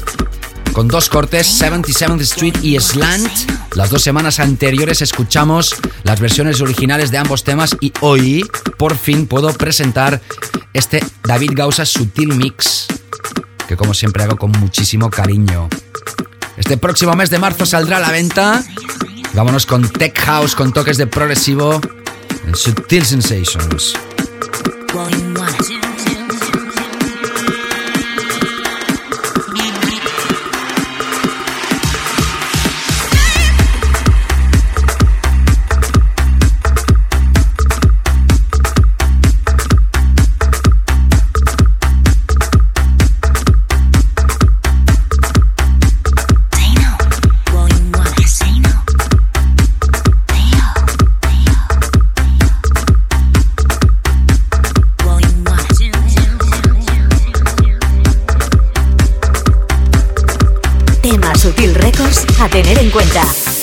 con 0.72 0.86
dos 0.86 1.08
cortes, 1.08 1.60
77th 1.60 2.20
Street 2.20 2.54
y 2.62 2.78
Slant 2.78 3.28
Las 3.74 3.90
dos 3.90 4.02
semanas 4.02 4.38
anteriores 4.38 5.02
escuchamos 5.02 5.74
las 6.04 6.20
versiones 6.20 6.60
originales 6.60 7.10
de 7.10 7.18
ambos 7.18 7.42
temas 7.44 7.76
y 7.80 7.92
hoy 8.00 8.48
por 8.78 8.96
fin 8.96 9.26
puedo 9.26 9.52
presentar 9.52 10.20
este 10.72 11.02
David 11.24 11.52
Gausa 11.54 11.84
Sutil 11.84 12.34
Mix, 12.34 12.86
que 13.66 13.76
como 13.76 13.94
siempre 13.94 14.22
hago 14.22 14.36
con 14.36 14.52
muchísimo 14.52 15.10
cariño. 15.10 15.68
Este 16.56 16.76
próximo 16.76 17.14
mes 17.14 17.30
de 17.30 17.38
marzo 17.38 17.66
saldrá 17.66 17.96
a 17.96 18.00
la 18.00 18.10
venta. 18.10 18.62
Vámonos 19.34 19.66
con 19.66 19.88
Tech 19.88 20.18
House 20.20 20.54
con 20.54 20.72
toques 20.72 20.98
de 20.98 21.06
progresivo 21.06 21.80
en 22.46 22.54
Sutil 22.54 23.04
Sensations. 23.04 23.94
One 24.92 25.29
a 62.40 62.48
tener 62.48 62.78
en 62.78 62.90
cuenta. 62.90 63.59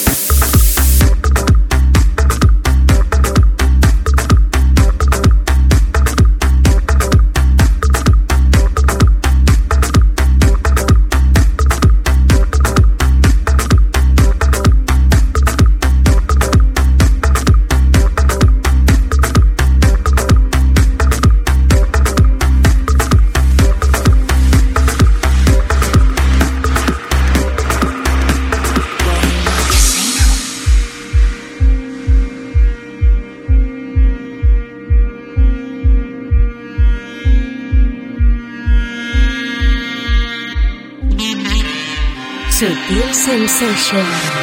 so 43.47 44.36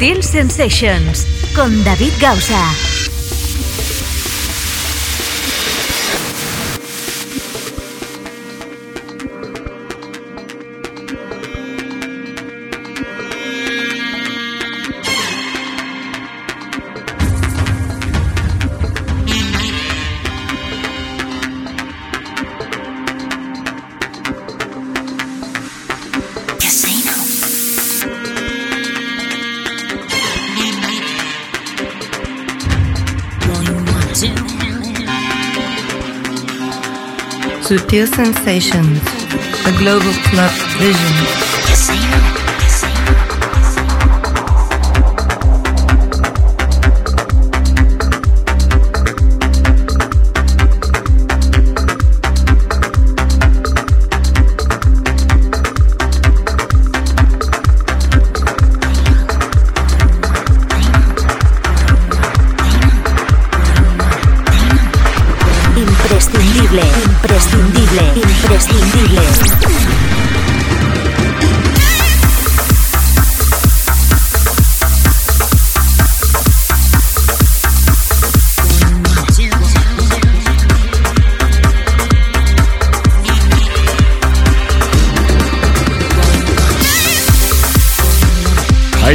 sensations. 0.00 0.22
Sensations 0.22 1.26
con 1.54 1.84
David 1.84 2.12
Gausa. 2.20 2.89
Sutil 37.90 38.06
Sensations, 38.06 39.02
a 39.66 39.72
global 39.76 40.12
club 40.30 40.52
vision. 40.78 42.29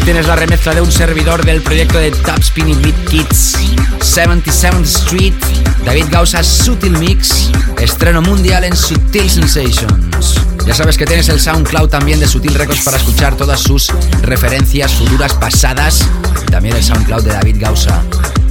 Tienes 0.02 0.28
la 0.28 0.36
remezcla 0.36 0.74
de 0.74 0.82
un 0.82 0.92
servidor 0.92 1.46
del 1.46 1.62
proyecto 1.62 2.00
de 2.00 2.12
Top 2.12 2.44
Spinning 2.44 2.82
Beat 2.82 3.08
Kids, 3.08 3.56
77th 4.00 4.82
Street, 4.82 5.34
David 5.86 6.06
Gausa 6.10 6.44
Sutil 6.44 6.98
Mix, 6.98 7.50
estreno 7.80 8.22
mundial 8.22 8.66
en 8.66 8.76
Sutil 8.76 9.30
Sensations. 9.30 10.42
Ya 10.66 10.74
sabes 10.74 10.98
que 10.98 11.06
tienes 11.06 11.30
el 11.30 11.40
SoundCloud 11.40 11.90
también 11.90 12.20
de 12.20 12.28
Sutil 12.28 12.56
Records 12.56 12.84
para 12.84 12.98
escuchar 12.98 13.38
todas 13.38 13.62
sus 13.62 13.90
referencias 14.22 14.92
futuras 14.94 15.34
pasadas 15.34 16.06
y 16.46 16.52
también 16.52 16.76
el 16.76 16.84
SoundCloud 16.84 17.24
de 17.24 17.32
David 17.32 17.58
Gausa. 17.60 18.04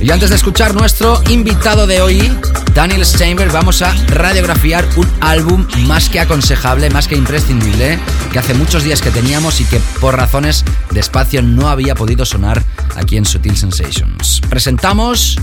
Y 0.05 0.11
antes 0.11 0.29
de 0.29 0.37
escuchar 0.37 0.75
nuestro 0.75 1.23
invitado 1.31 1.87
de 1.87 2.03
hoy, 2.03 2.31
Daniel 2.75 3.07
Steinberg, 3.07 3.51
vamos 3.51 3.81
a 3.81 3.91
radiografiar 4.09 4.87
un 4.97 5.09
álbum 5.23 5.67
más 5.87 6.11
que 6.11 6.21
aconsejable, 6.21 6.91
más 6.91 7.09
que 7.09 7.17
imprescindible, 7.17 7.99
que 8.31 8.39
hace 8.39 8.53
muchos 8.53 8.85
días 8.85 9.01
que 9.01 9.11
teníamos 9.11 9.63
y 9.63 9.65
que 9.65 9.81
por 10.03 10.15
razones 10.15 10.63
de 10.91 11.01
espacio 11.01 11.41
no 11.41 11.71
había 11.71 11.95
podido 11.95 12.27
sonar 12.27 12.63
aquí 12.97 13.17
en 13.17 13.25
Sutil 13.25 13.57
Sensations. 13.57 14.43
Presentamos 14.51 15.39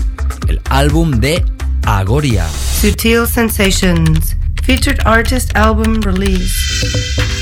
el 0.46 0.60
álbum 0.70 1.10
de 1.10 1.44
Agoria. 1.84 2.46
Sutil 2.80 3.26
Sensations, 3.26 4.36
featured 4.62 5.00
artist 5.04 5.56
album 5.56 6.00
release. 6.02 7.41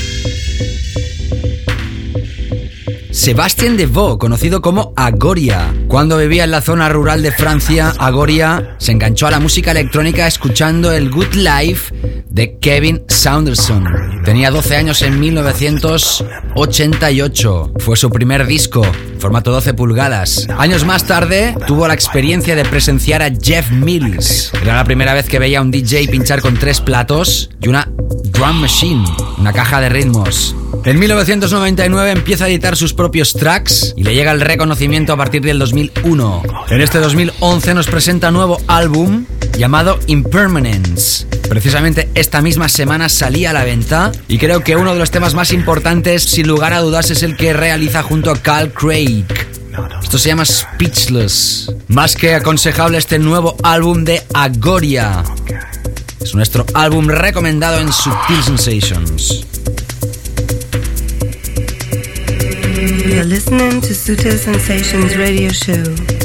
Sébastien 3.11 3.75
Devaux, 3.75 4.17
conocido 4.17 4.61
como 4.61 4.93
Agoria. 4.95 5.73
Cuando 5.89 6.17
vivía 6.17 6.45
en 6.45 6.51
la 6.51 6.61
zona 6.61 6.87
rural 6.87 7.21
de 7.21 7.33
Francia, 7.33 7.93
Agoria 7.99 8.77
se 8.77 8.93
enganchó 8.93 9.27
a 9.27 9.31
la 9.31 9.41
música 9.41 9.71
electrónica 9.71 10.27
escuchando 10.27 10.93
el 10.93 11.11
Good 11.11 11.33
Life 11.33 11.93
de 12.29 12.57
Kevin 12.59 13.03
Saunderson. 13.09 13.85
Tenía 14.23 14.49
12 14.49 14.77
años 14.77 15.01
en 15.01 15.19
1988. 15.19 17.73
Fue 17.79 17.97
su 17.97 18.09
primer 18.09 18.47
disco, 18.47 18.81
formato 19.19 19.51
12 19.51 19.73
pulgadas. 19.73 20.47
Años 20.57 20.85
más 20.85 21.05
tarde, 21.05 21.53
tuvo 21.67 21.89
la 21.89 21.93
experiencia 21.93 22.55
de 22.55 22.63
presenciar 22.63 23.21
a 23.21 23.29
Jeff 23.29 23.69
Mills. 23.71 24.53
Era 24.61 24.77
la 24.77 24.85
primera 24.85 25.13
vez 25.13 25.27
que 25.27 25.39
veía 25.39 25.59
a 25.59 25.61
un 25.61 25.71
DJ 25.71 26.07
pinchar 26.07 26.41
con 26.41 26.57
tres 26.57 26.79
platos 26.79 27.49
y 27.59 27.67
una 27.67 27.89
drum 28.23 28.61
machine, 28.61 29.03
una 29.37 29.51
caja 29.51 29.81
de 29.81 29.89
ritmos. 29.89 30.55
En 30.83 30.97
1999 30.97 32.11
empieza 32.11 32.45
a 32.45 32.47
editar 32.47 32.75
sus 32.75 32.95
propios 33.01 33.33
tracks 33.33 33.95
y 33.97 34.03
le 34.03 34.13
llega 34.13 34.31
el 34.31 34.41
reconocimiento 34.41 35.11
a 35.11 35.17
partir 35.17 35.41
del 35.41 35.57
2001. 35.57 36.43
En 36.69 36.81
este 36.81 36.99
2011 36.99 37.73
nos 37.73 37.87
presenta 37.87 38.29
nuevo 38.29 38.61
álbum 38.67 39.25
llamado 39.57 39.97
Impermanence. 40.05 41.25
Precisamente 41.49 42.09
esta 42.13 42.43
misma 42.43 42.69
semana 42.69 43.09
salía 43.09 43.49
a 43.49 43.53
la 43.53 43.63
venta 43.63 44.11
y 44.27 44.37
creo 44.37 44.63
que 44.63 44.75
uno 44.75 44.93
de 44.93 44.99
los 44.99 45.09
temas 45.09 45.33
más 45.33 45.51
importantes, 45.51 46.21
sin 46.21 46.47
lugar 46.47 46.73
a 46.73 46.81
dudas, 46.81 47.09
es 47.09 47.23
el 47.23 47.35
que 47.37 47.53
realiza 47.53 48.03
junto 48.03 48.29
a 48.29 48.37
Carl 48.37 48.71
Craig. 48.71 49.25
Esto 50.03 50.19
se 50.19 50.29
llama 50.29 50.45
Speechless. 50.45 51.73
Más 51.87 52.15
que 52.15 52.35
aconsejable 52.35 52.99
este 52.99 53.17
nuevo 53.17 53.55
álbum 53.63 54.03
de 54.03 54.21
Agoria. 54.31 55.23
Es 56.21 56.35
nuestro 56.35 56.67
álbum 56.75 57.07
recomendado 57.07 57.79
en 57.79 57.91
Subtil 57.91 58.43
Sensations. 58.43 59.47
You're 62.73 63.25
listening 63.25 63.81
to 63.81 63.93
Sutil 63.93 64.37
Sensations 64.37 65.17
radio 65.17 65.49
show. 65.49 66.20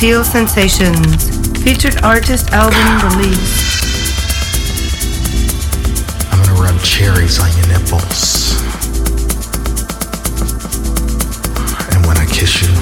Sutil 0.00 0.24
Sensations, 0.24 1.28
featured 1.62 2.02
artist 2.02 2.52
album 2.54 2.80
release. 3.18 3.84
I'm 6.32 6.40
gonna 6.40 6.56
rub 6.58 6.80
cherries 6.80 7.38
on 7.38 7.50
your 7.58 7.68
nipples. 7.68 8.56
And 11.92 12.06
when 12.06 12.16
I 12.16 12.24
kiss 12.24 12.62
you, 12.62 12.72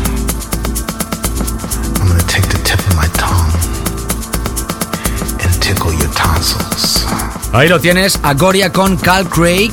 I'm 1.99 2.07
gonna 2.07 2.23
take 2.29 2.47
the 2.55 2.61
tip 2.63 2.79
of 2.87 2.95
my 2.95 3.09
tongue 3.19 3.51
and 5.43 5.51
tickle 5.61 5.93
your 5.99 6.15
tonsils. 6.15 7.05
Ahí 7.53 7.69
lo 7.69 7.81
tienes, 7.81 8.21
Agoria 8.23 8.73
con 8.73 8.97
Cal 8.97 9.29
Craig. 9.29 9.73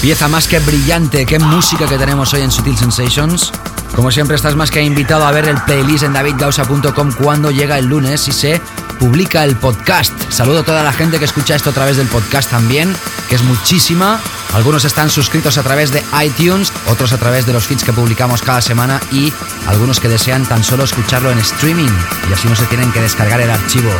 Pieza 0.00 0.28
más 0.28 0.46
que 0.46 0.60
brillante, 0.60 1.26
qué 1.26 1.40
música 1.40 1.88
que 1.88 1.98
tenemos 1.98 2.32
hoy 2.32 2.42
en 2.42 2.52
Sutil 2.52 2.76
Sensations. 2.76 3.50
Como 3.98 4.12
siempre 4.12 4.36
estás 4.36 4.54
más 4.54 4.70
que 4.70 4.80
invitado 4.80 5.26
a 5.26 5.32
ver 5.32 5.48
el 5.48 5.60
playlist 5.62 6.04
en 6.04 6.12
davidgausa.com 6.12 7.10
cuando 7.20 7.50
llega 7.50 7.78
el 7.78 7.86
lunes 7.86 8.28
y 8.28 8.32
se 8.32 8.60
publica 9.00 9.42
el 9.42 9.56
podcast. 9.56 10.12
Saludo 10.30 10.60
a 10.60 10.62
toda 10.62 10.84
la 10.84 10.92
gente 10.92 11.18
que 11.18 11.24
escucha 11.24 11.56
esto 11.56 11.70
a 11.70 11.72
través 11.72 11.96
del 11.96 12.06
podcast 12.06 12.48
también, 12.48 12.94
que 13.28 13.34
es 13.34 13.42
muchísima. 13.42 14.20
Algunos 14.54 14.84
están 14.84 15.10
suscritos 15.10 15.58
a 15.58 15.64
través 15.64 15.90
de 15.90 16.04
iTunes, 16.24 16.72
otros 16.86 17.12
a 17.12 17.18
través 17.18 17.44
de 17.44 17.52
los 17.52 17.66
feeds 17.66 17.82
que 17.82 17.92
publicamos 17.92 18.40
cada 18.40 18.60
semana 18.60 19.00
y 19.10 19.32
algunos 19.66 19.98
que 19.98 20.08
desean 20.08 20.46
tan 20.46 20.62
solo 20.62 20.84
escucharlo 20.84 21.32
en 21.32 21.38
streaming 21.40 21.90
y 22.30 22.32
así 22.32 22.46
no 22.46 22.54
se 22.54 22.66
tienen 22.66 22.92
que 22.92 23.00
descargar 23.00 23.40
el 23.40 23.50
archivo. 23.50 23.90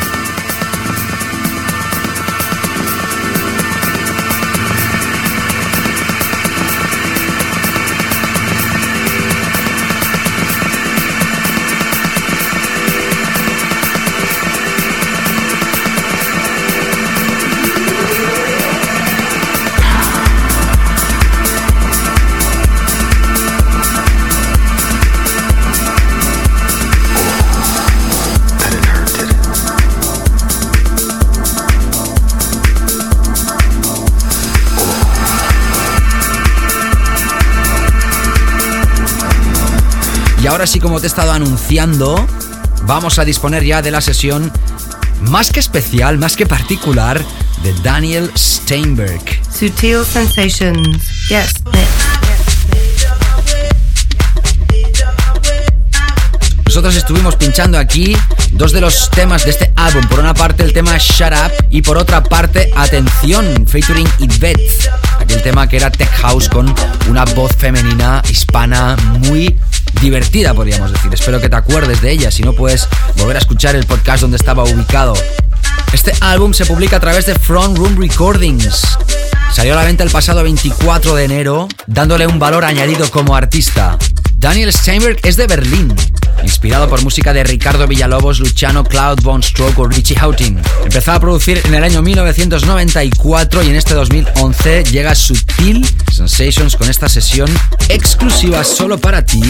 Ahora 40.59 40.67
sí, 40.67 40.81
como 40.81 40.99
te 40.99 41.07
he 41.07 41.09
estado 41.09 41.31
anunciando, 41.31 42.27
vamos 42.83 43.21
a 43.21 43.25
disponer 43.25 43.63
ya 43.63 43.81
de 43.81 43.93
la 43.93 44.01
sesión 44.01 44.51
más 45.21 45.53
que 45.53 45.61
especial, 45.61 46.19
más 46.19 46.35
que 46.35 46.47
particular, 46.47 47.25
de 47.63 47.73
Daniel 47.75 48.29
Steinberg. 48.37 49.23
Sutil 49.57 50.05
Sensations. 50.05 51.29
Yes. 51.29 51.55
Nosotros 56.65 56.97
estuvimos 56.97 57.37
pinchando 57.37 57.79
aquí 57.79 58.17
dos 58.51 58.73
de 58.73 58.81
los 58.81 59.11
temas 59.11 59.45
de 59.45 59.51
este 59.51 59.73
álbum. 59.77 60.09
Por 60.09 60.19
una 60.19 60.35
parte 60.35 60.65
el 60.65 60.73
tema 60.73 60.99
Shut 60.99 61.35
Up 61.35 61.67
y 61.71 61.83
por 61.83 61.97
otra 61.97 62.25
parte 62.25 62.73
Atención, 62.75 63.65
featuring 63.69 64.09
Yvette. 64.19 64.91
Aquel 65.21 65.41
tema 65.41 65.69
que 65.69 65.77
era 65.77 65.91
Tech 65.93 66.11
House 66.17 66.49
con 66.49 66.75
una 67.09 67.25
voz 67.27 67.55
femenina 67.57 68.23
hispana 68.29 68.97
muy 69.21 69.57
divertida, 70.01 70.55
podríamos 70.55 70.93
decir. 70.93 71.13
Espero 71.13 71.41
que 71.41 71.49
te 71.49 71.57
acuerdes 71.57 72.01
de 72.01 72.13
ella. 72.13 72.31
Si 72.31 72.43
no, 72.43 72.53
puedes 72.53 72.89
volver 73.17 73.37
a 73.37 73.41
escuchar 73.41 73.77
el 73.77 73.87
podcast 73.87 74.23
donde 74.23 74.37
estaba 74.37 74.65
ubicado. 74.65 75.15
Este 75.93 76.13
álbum 76.21 76.53
se 76.53 76.67
publica 76.67 76.97
a 76.97 77.01
través 77.01 77.27
de 77.27 77.35
Front 77.35 77.79
Room 77.79 77.99
Recordings. 77.99 78.99
Salió 79.53 79.73
a 79.73 79.77
la 79.77 79.85
venta 79.85 80.05
el 80.05 80.11
pasado 80.11 80.43
24 80.43 81.15
de 81.15 81.25
enero, 81.25 81.69
dándole 81.87 82.27
un 82.27 82.39
valor 82.39 82.65
añadido 82.65 83.11
como 83.11 83.35
artista. 83.35 83.99
Daniel 84.37 84.73
Steinberg 84.73 85.19
es 85.25 85.37
de 85.37 85.49
Berlín, 85.49 85.93
inspirado 86.45 86.89
por 86.89 87.03
música 87.03 87.33
de 87.33 87.43
Ricardo 87.43 87.89
Villalobos, 87.89 88.39
Luciano 88.39 88.85
Cloud, 88.85 89.21
Von 89.23 89.43
Stroke 89.43 89.81
o 89.81 89.89
Richie 89.89 90.15
Houghton. 90.17 90.63
Empezó 90.85 91.13
a 91.13 91.19
producir 91.19 91.61
en 91.65 91.75
el 91.75 91.83
año 91.83 92.03
1994 92.03 93.63
y 93.65 93.71
en 93.71 93.75
este 93.75 93.95
2011 93.95 94.85
llega 94.85 95.17
Sutil 95.17 95.85
Sensations 96.13 96.77
con 96.77 96.89
esta 96.89 97.09
sesión 97.09 97.51
exclusiva 97.89 98.63
solo 98.63 98.97
para 98.99 99.25
ti. 99.25 99.43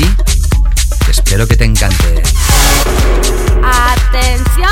Espero 1.08 1.46
que 1.46 1.56
te 1.56 1.64
encante. 1.64 2.22
Atención. 3.62 4.70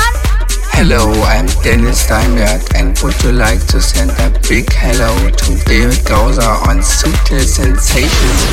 Hello, 0.73 1.11
I'm 1.23 1.47
Dennis 1.63 1.99
Steinberg, 1.99 2.61
and 2.75 2.97
would 2.99 3.15
you 3.23 3.31
like 3.31 3.65
to 3.67 3.81
send 3.81 4.11
a 4.11 4.29
big 4.47 4.71
hello 4.71 5.29
to 5.29 5.55
David 5.65 6.05
Gauser 6.05 6.41
on 6.69 6.83
Sutil 6.83 7.43
Sensations? 7.43 8.45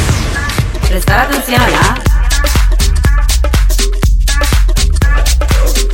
Prestar 0.89 1.27
atención, 1.27 1.61
¿ah? 1.61 2.15
want 5.65 5.94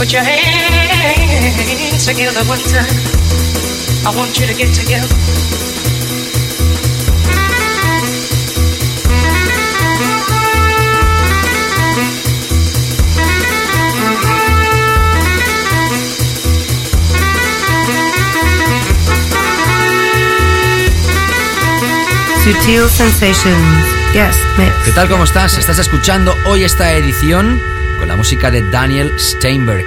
Put 0.00 0.14
your 0.14 0.22
hands 0.22 2.06
together 2.06 2.40
one 2.48 2.58
time. 2.72 2.88
I 4.06 4.16
want 4.16 4.40
you 4.40 4.46
to 4.46 4.54
get 4.54 4.72
together. 4.72 5.06
Sutil 22.42 22.88
Sensations, 22.88 23.86
Mix. 24.56 24.74
¿Qué 24.82 24.92
tal? 24.92 25.10
¿Cómo 25.10 25.24
estás? 25.24 25.58
Estás 25.58 25.78
escuchando 25.78 26.34
hoy 26.46 26.64
esta 26.64 26.94
edición 26.94 27.60
la 28.10 28.16
música 28.16 28.50
de 28.50 28.68
Daniel 28.72 29.12
Steinberg. 29.20 29.86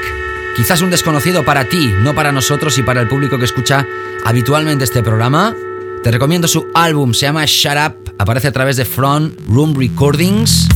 Quizás 0.55 0.81
un 0.81 0.89
desconocido 0.89 1.43
para 1.43 1.65
ti, 1.65 1.93
no 1.99 2.15
para 2.15 2.31
nosotros 2.31 2.77
y 2.77 2.81
para 2.81 3.01
el 3.01 3.09
público 3.09 3.37
que 3.37 3.43
escucha 3.43 3.85
habitualmente 4.23 4.85
este 4.85 5.03
programa. 5.03 5.53
Te 6.01 6.09
recomiendo 6.09 6.47
su 6.47 6.67
álbum, 6.73 7.13
se 7.13 7.25
llama 7.25 7.43
Shut 7.45 7.75
Up, 7.85 8.13
aparece 8.17 8.47
a 8.47 8.53
través 8.53 8.77
de 8.77 8.85
Front 8.85 9.37
Room 9.49 9.75
Recordings. 9.77 10.69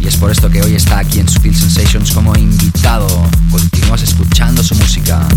Y 0.00 0.08
es 0.08 0.16
por 0.16 0.32
esto 0.32 0.50
que 0.50 0.62
hoy 0.62 0.74
está 0.74 0.98
aquí 0.98 1.20
en 1.20 1.28
Sutil 1.28 1.54
Sensations 1.54 2.10
como 2.10 2.34
invitado. 2.34 3.06
Continúas 3.52 4.02
escuchando 4.02 4.64
su 4.64 4.74
música. 4.74 5.28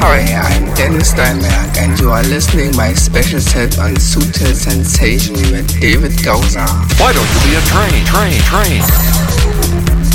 Hi, 0.00 0.20
I'm 0.20 0.72
Dennis 0.74 1.10
Steinberg, 1.10 1.76
and 1.76 1.98
you 1.98 2.10
are 2.10 2.22
listening 2.22 2.74
my 2.76 2.94
special 2.94 3.40
set 3.40 3.80
on 3.80 3.94
Sutil 3.96 4.54
Sensation 4.54 5.34
with 5.34 5.80
David 5.80 6.22
Gausa. 6.22 6.64
Why 7.02 7.12
don't 7.12 7.26
you 7.26 7.40
be 7.42 7.56
a 7.56 7.62
train, 7.66 8.06
train, 8.06 8.40
train? 8.46 10.07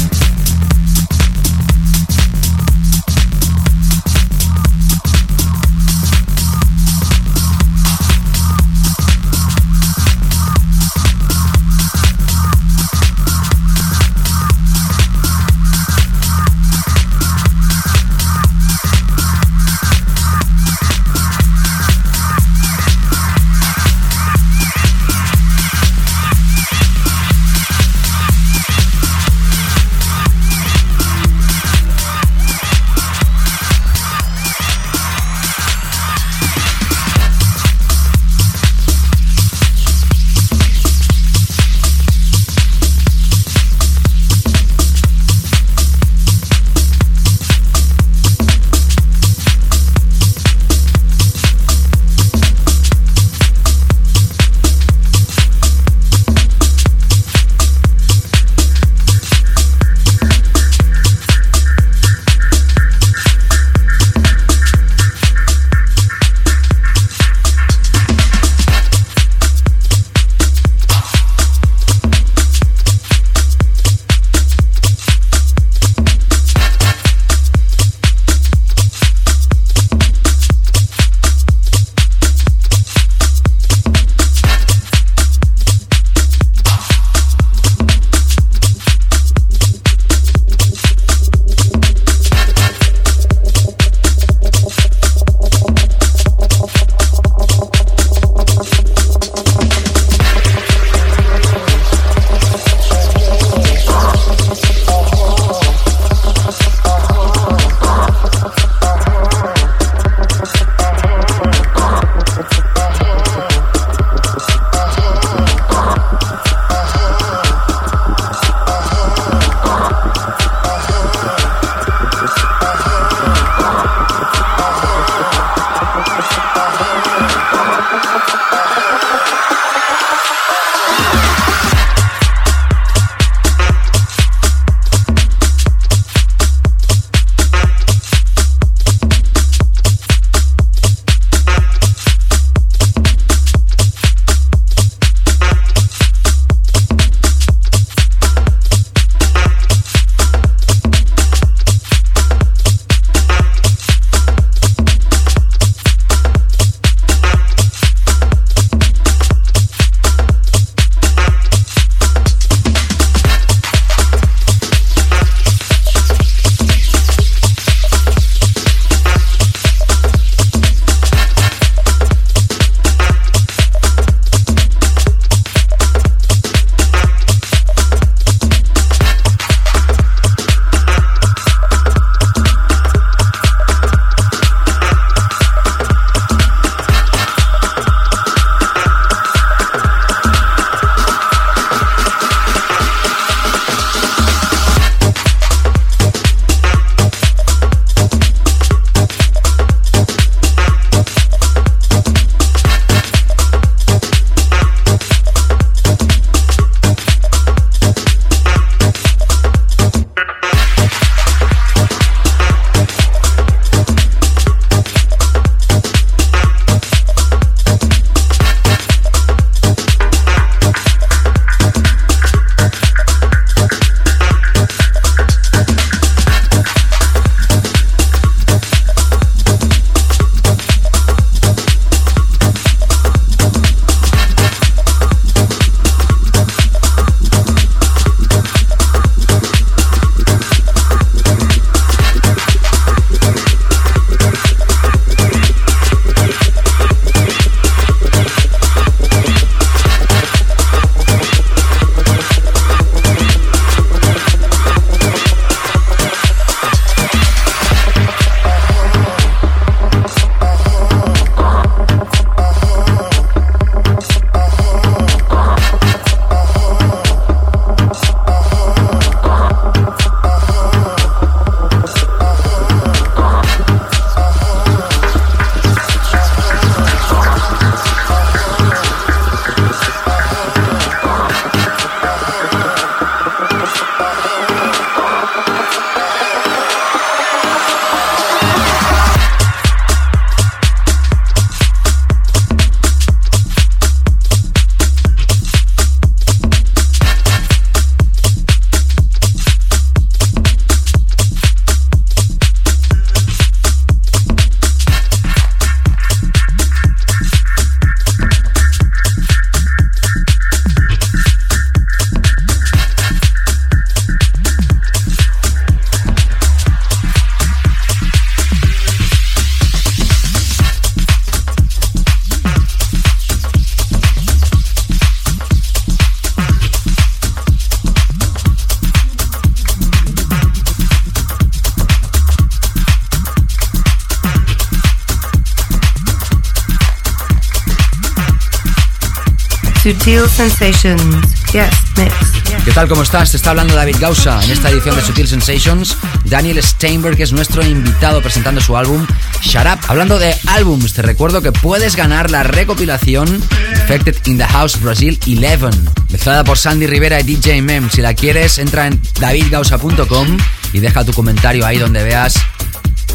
¿Qué 342.66 342.72
tal? 342.74 342.90
¿Cómo 342.90 343.04
estás? 343.04 343.32
Te 343.32 343.38
está 343.38 343.52
hablando 343.52 343.74
David 343.74 343.96
Gausa. 344.02 344.44
En 344.44 344.52
esta 344.52 344.70
edición 344.70 344.98
de 344.98 345.02
Sutil 345.02 345.30
Sensations, 345.30 345.96
Daniel 346.26 346.62
Steinberg 346.62 347.22
es 347.22 347.32
nuestro 347.32 347.66
invitado 347.66 348.22
presentando 348.22 348.60
su 348.60 348.76
álbum 348.76 349.08
Shut 349.42 349.64
Up. 349.64 349.80
Hablando 349.88 350.20
de 350.20 350.36
álbums, 350.48 350.92
te 350.92 351.04
recuerdo 351.04 351.42
que 351.42 351.54
puedes 351.54 351.96
ganar 351.96 352.32
la 352.32 352.44
recopilación 352.44 353.30
Infected 353.72 354.18
in 354.26 354.38
the 354.38 354.46
House 354.46 354.82
Brazil 354.82 355.18
11, 355.26 355.80
mezclada 356.10 356.44
por 356.44 356.58
Sandy 356.58 356.86
Rivera 356.86 357.22
y 357.22 357.24
DJ 357.24 357.62
Mem. 357.62 357.90
Si 357.90 358.02
la 358.02 358.14
quieres, 358.14 358.58
entra 358.58 358.88
en 358.88 359.02
davidgausa.com 359.22 360.38
y 360.74 360.80
deja 360.82 361.06
tu 361.06 361.14
comentario 361.14 361.66
ahí 361.66 361.78
donde 361.78 362.04
veas 362.04 362.36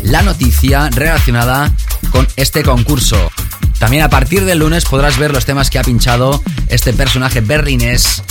la 0.04 0.22
noticia 0.22 0.88
relacionada 0.88 1.70
con 2.10 2.26
este 2.36 2.62
concurso. 2.62 3.30
También 3.78 4.02
a 4.02 4.10
partir 4.10 4.44
del 4.44 4.58
lunes 4.58 4.84
podrás 4.86 5.18
ver 5.18 5.32
los 5.32 5.44
temas 5.44 5.70
que 5.70 5.78
ha 5.78 5.82
pinchado 5.82 6.42
este 6.68 6.92
personaje 6.92 7.40
berlinés 7.40 8.22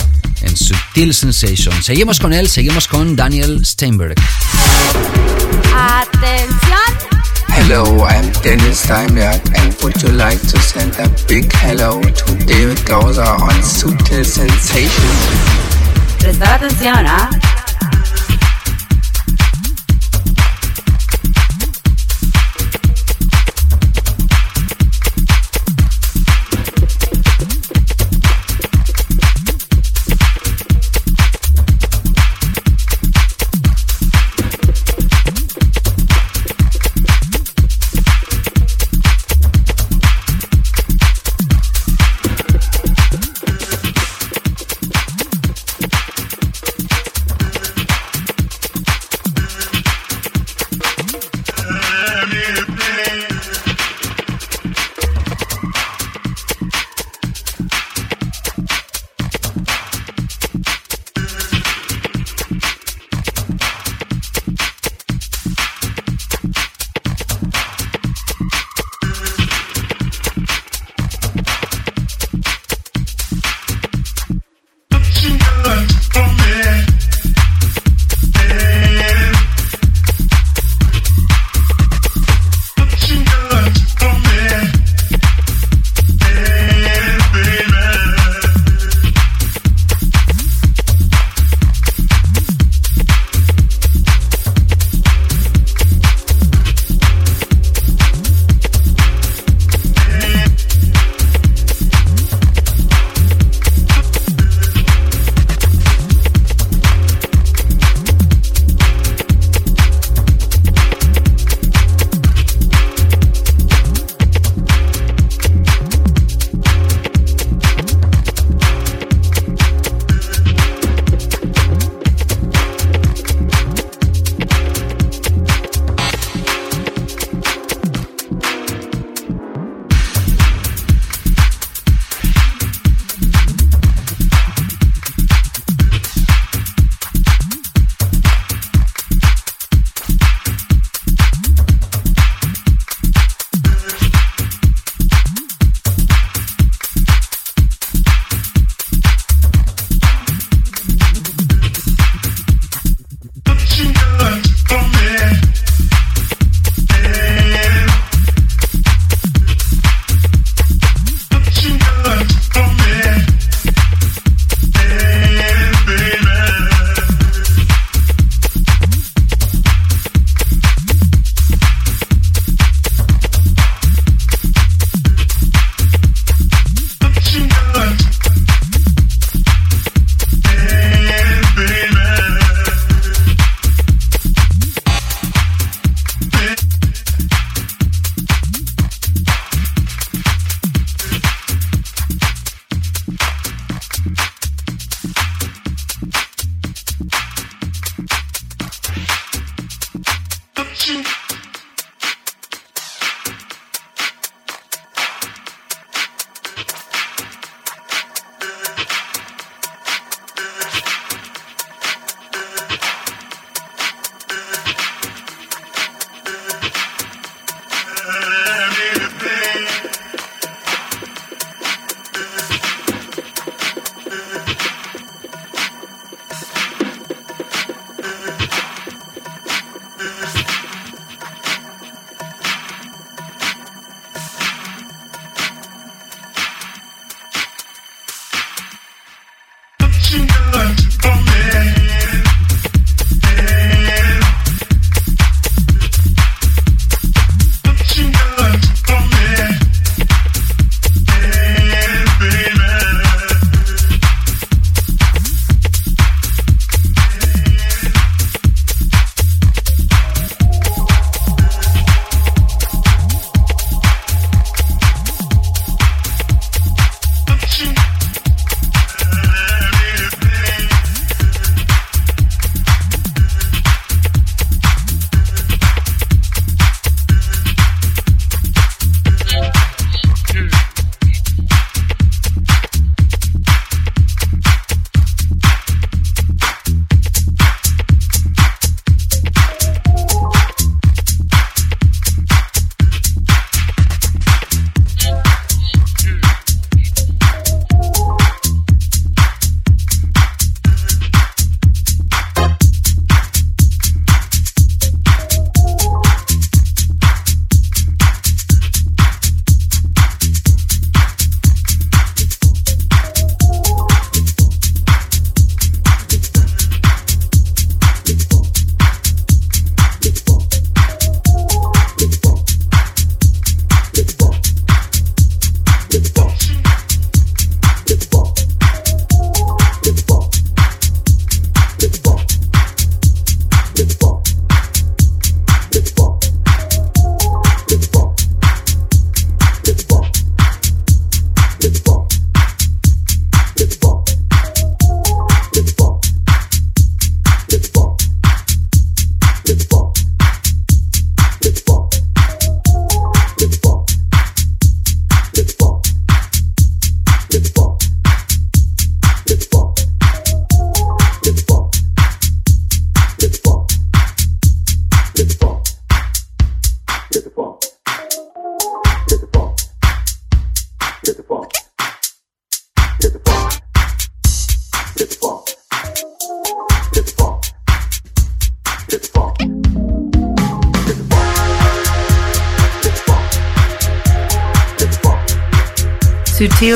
en 0.42 0.56
Subtil 0.56 1.14
Sensation. 1.14 1.82
Seguimos 1.82 2.18
con 2.18 2.32
él, 2.32 2.48
seguimos 2.48 2.86
con 2.88 3.16
Daniel 3.16 3.64
Steinberg. 3.64 4.14
Atención. 5.74 7.18
Hello, 7.48 8.06
I'm 8.06 8.30
Dennis 8.42 8.78
Steinberg, 8.80 9.40
and 9.56 9.74
would 9.82 10.00
you 10.00 10.10
like 10.12 10.40
to 10.48 10.58
send 10.60 10.94
a 11.00 11.08
big 11.26 11.52
hello 11.52 12.00
to 12.00 12.34
David 12.46 12.78
Gausa 12.86 13.36
on 13.40 13.62
Sutil 13.62 14.24
Sensation? 14.24 15.08
Prestar 16.18 16.64
atención, 16.64 17.06
¿ah? 17.06 17.30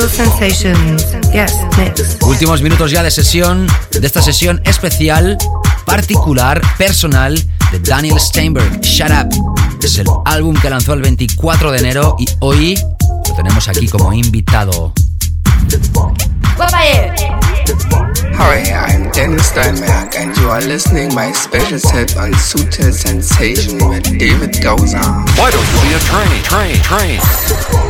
Sensations. 0.01 1.05
Yes, 1.31 1.53
mix. 1.77 2.17
Últimos 2.21 2.63
minutos 2.63 2.89
ya 2.89 3.03
de 3.03 3.11
sesión, 3.11 3.67
de 3.91 4.05
esta 4.05 4.23
sesión 4.23 4.59
especial, 4.65 5.37
particular, 5.85 6.59
personal, 6.79 7.39
de 7.71 7.79
Daniel 7.79 8.19
Steinberg, 8.19 8.81
Shut 8.81 9.11
Up. 9.11 9.29
Es 9.83 9.99
el 9.99 10.07
álbum 10.25 10.55
que 10.59 10.69
lanzó 10.71 10.93
el 10.93 11.03
24 11.03 11.71
de 11.71 11.77
enero 11.77 12.15
y 12.17 12.25
hoy 12.39 12.79
lo 13.29 13.35
tenemos 13.35 13.67
aquí 13.67 13.87
como 13.87 14.11
invitado. 14.11 14.93
Hi, 18.35 18.63
I'm 18.71 19.11
Dennis 19.11 19.45
Steinberg, 19.45 20.15
and 20.17 20.35
you 20.37 20.49
are 20.49 20.61
listening 20.61 21.13
my 21.13 21.31
special 21.33 21.77
set 21.77 22.17
on 22.17 22.33
Sutil 22.33 22.91
Sensation 22.91 23.77
with 23.87 24.03
David 24.17 24.59
Gausa. 24.59 24.99
Why 25.37 25.51
don't 25.51 25.67
you 25.71 25.81
be 25.81 25.93
a 25.93 25.99
train, 25.99 26.43
train, 26.43 26.81
train? 26.81 27.82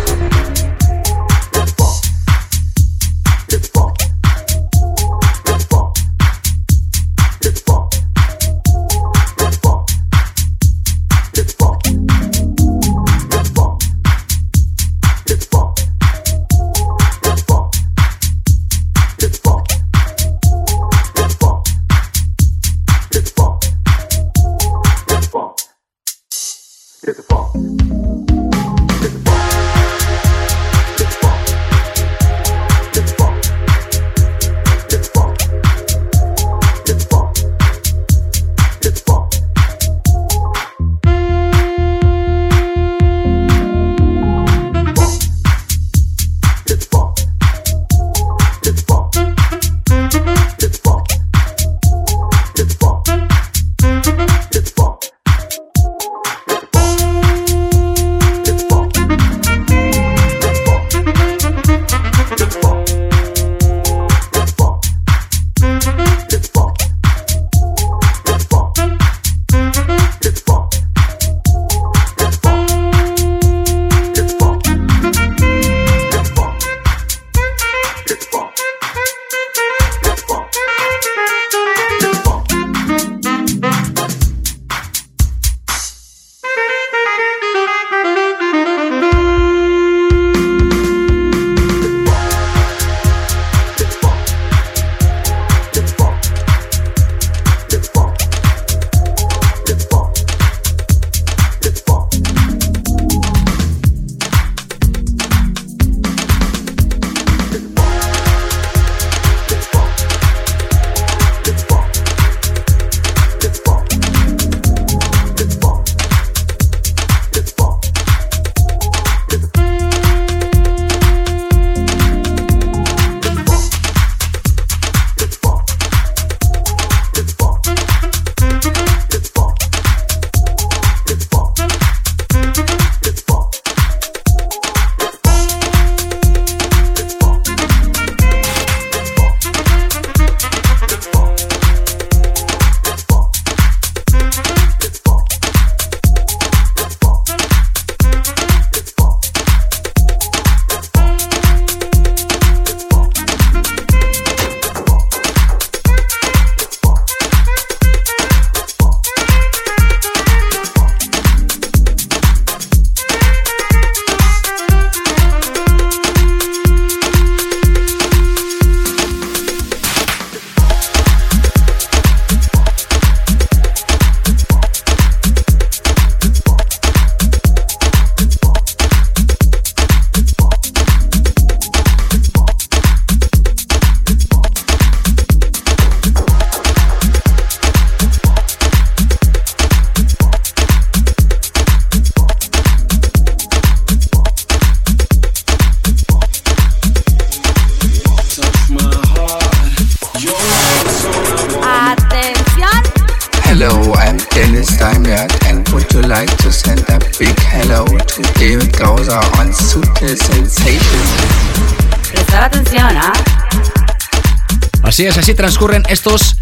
Transcurren 215.43 215.83
estos 215.89 216.37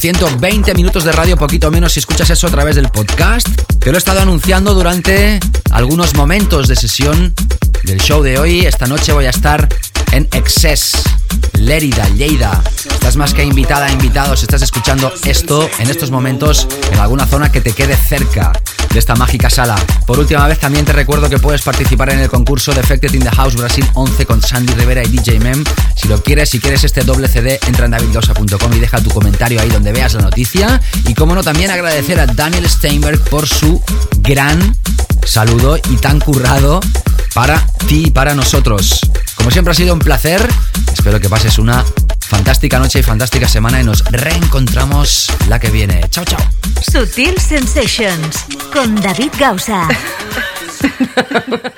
120 0.00 0.74
minutos 0.74 1.04
de 1.04 1.12
radio, 1.12 1.36
poquito 1.36 1.70
menos 1.70 1.92
si 1.92 2.00
escuchas 2.00 2.30
eso 2.30 2.48
a 2.48 2.50
través 2.50 2.74
del 2.74 2.88
podcast. 2.88 3.46
Te 3.78 3.92
lo 3.92 3.96
he 3.96 3.98
estado 3.98 4.18
anunciando 4.18 4.74
durante 4.74 5.38
algunos 5.70 6.16
momentos 6.16 6.66
de 6.66 6.74
sesión 6.74 7.32
del 7.84 8.00
show 8.00 8.24
de 8.24 8.40
hoy. 8.40 8.66
Esta 8.66 8.88
noche 8.88 9.12
voy 9.12 9.26
a 9.26 9.30
estar 9.30 9.68
en 10.10 10.28
Excess, 10.32 10.94
Lérida, 11.60 12.08
Lleida. 12.08 12.60
Estás 12.92 13.14
más 13.14 13.34
que 13.34 13.44
invitada, 13.44 13.88
invitado, 13.92 14.36
si 14.36 14.46
estás 14.46 14.62
escuchando 14.62 15.12
esto 15.24 15.70
en 15.78 15.88
estos 15.88 16.10
momentos 16.10 16.66
en 16.90 16.98
alguna 16.98 17.26
zona 17.26 17.52
que 17.52 17.60
te 17.60 17.72
quede 17.72 17.94
cerca 17.94 18.50
de 18.92 18.98
esta 18.98 19.14
mágica 19.14 19.48
sala. 19.50 19.76
Por 20.06 20.18
última 20.18 20.46
vez 20.46 20.58
también 20.58 20.84
te 20.84 20.92
recuerdo 20.92 21.28
que 21.28 21.38
puedes 21.38 21.62
participar 21.62 22.10
en 22.10 22.20
el 22.20 22.28
concurso 22.28 22.72
de 22.72 22.80
Defected 22.80 23.14
in 23.14 23.22
the 23.22 23.30
House 23.30 23.54
Brasil 23.54 23.86
11 23.94 24.26
con 24.26 24.42
Sandy 24.42 24.72
Rivera 24.74 25.02
y 25.04 25.08
DJ 25.08 25.38
Mem. 25.40 25.64
Si 25.94 26.08
lo 26.08 26.22
quieres, 26.22 26.50
si 26.50 26.58
quieres 26.58 26.82
este 26.84 27.02
doble 27.02 27.28
CD, 27.28 27.60
entra 27.66 27.84
en 27.84 27.92
davidlosa.com 27.92 28.72
y 28.72 28.80
deja 28.80 29.00
tu 29.00 29.10
comentario 29.10 29.60
ahí 29.60 29.68
donde 29.68 29.92
veas 29.92 30.14
la 30.14 30.22
noticia. 30.22 30.80
Y 31.06 31.14
como 31.14 31.34
no, 31.34 31.42
también 31.42 31.70
agradecer 31.70 32.18
a 32.18 32.26
Daniel 32.26 32.68
Steinberg 32.68 33.20
por 33.24 33.46
su 33.46 33.82
gran 34.18 34.76
saludo 35.24 35.76
y 35.76 35.96
tan 35.96 36.18
currado 36.18 36.80
para 37.34 37.64
ti 37.86 38.04
y 38.06 38.10
para 38.10 38.34
nosotros. 38.34 39.00
Como 39.36 39.50
siempre 39.50 39.72
ha 39.72 39.74
sido 39.74 39.94
un 39.94 40.00
placer. 40.00 40.46
Espero 40.92 41.20
que 41.20 41.28
pases 41.28 41.58
una 41.58 41.84
fantástica 42.20 42.78
noche 42.78 43.00
y 43.00 43.02
fantástica 43.02 43.48
semana 43.48 43.80
y 43.80 43.84
nos 43.84 44.04
reencontramos 44.04 45.26
la 45.48 45.58
que 45.58 45.70
viene. 45.70 46.00
Chao, 46.10 46.24
chao. 46.24 46.40
Sutil 46.90 47.38
Sensations 47.38 48.46
con 48.72 48.94
David 49.00 49.32
Gausa. 49.38 49.88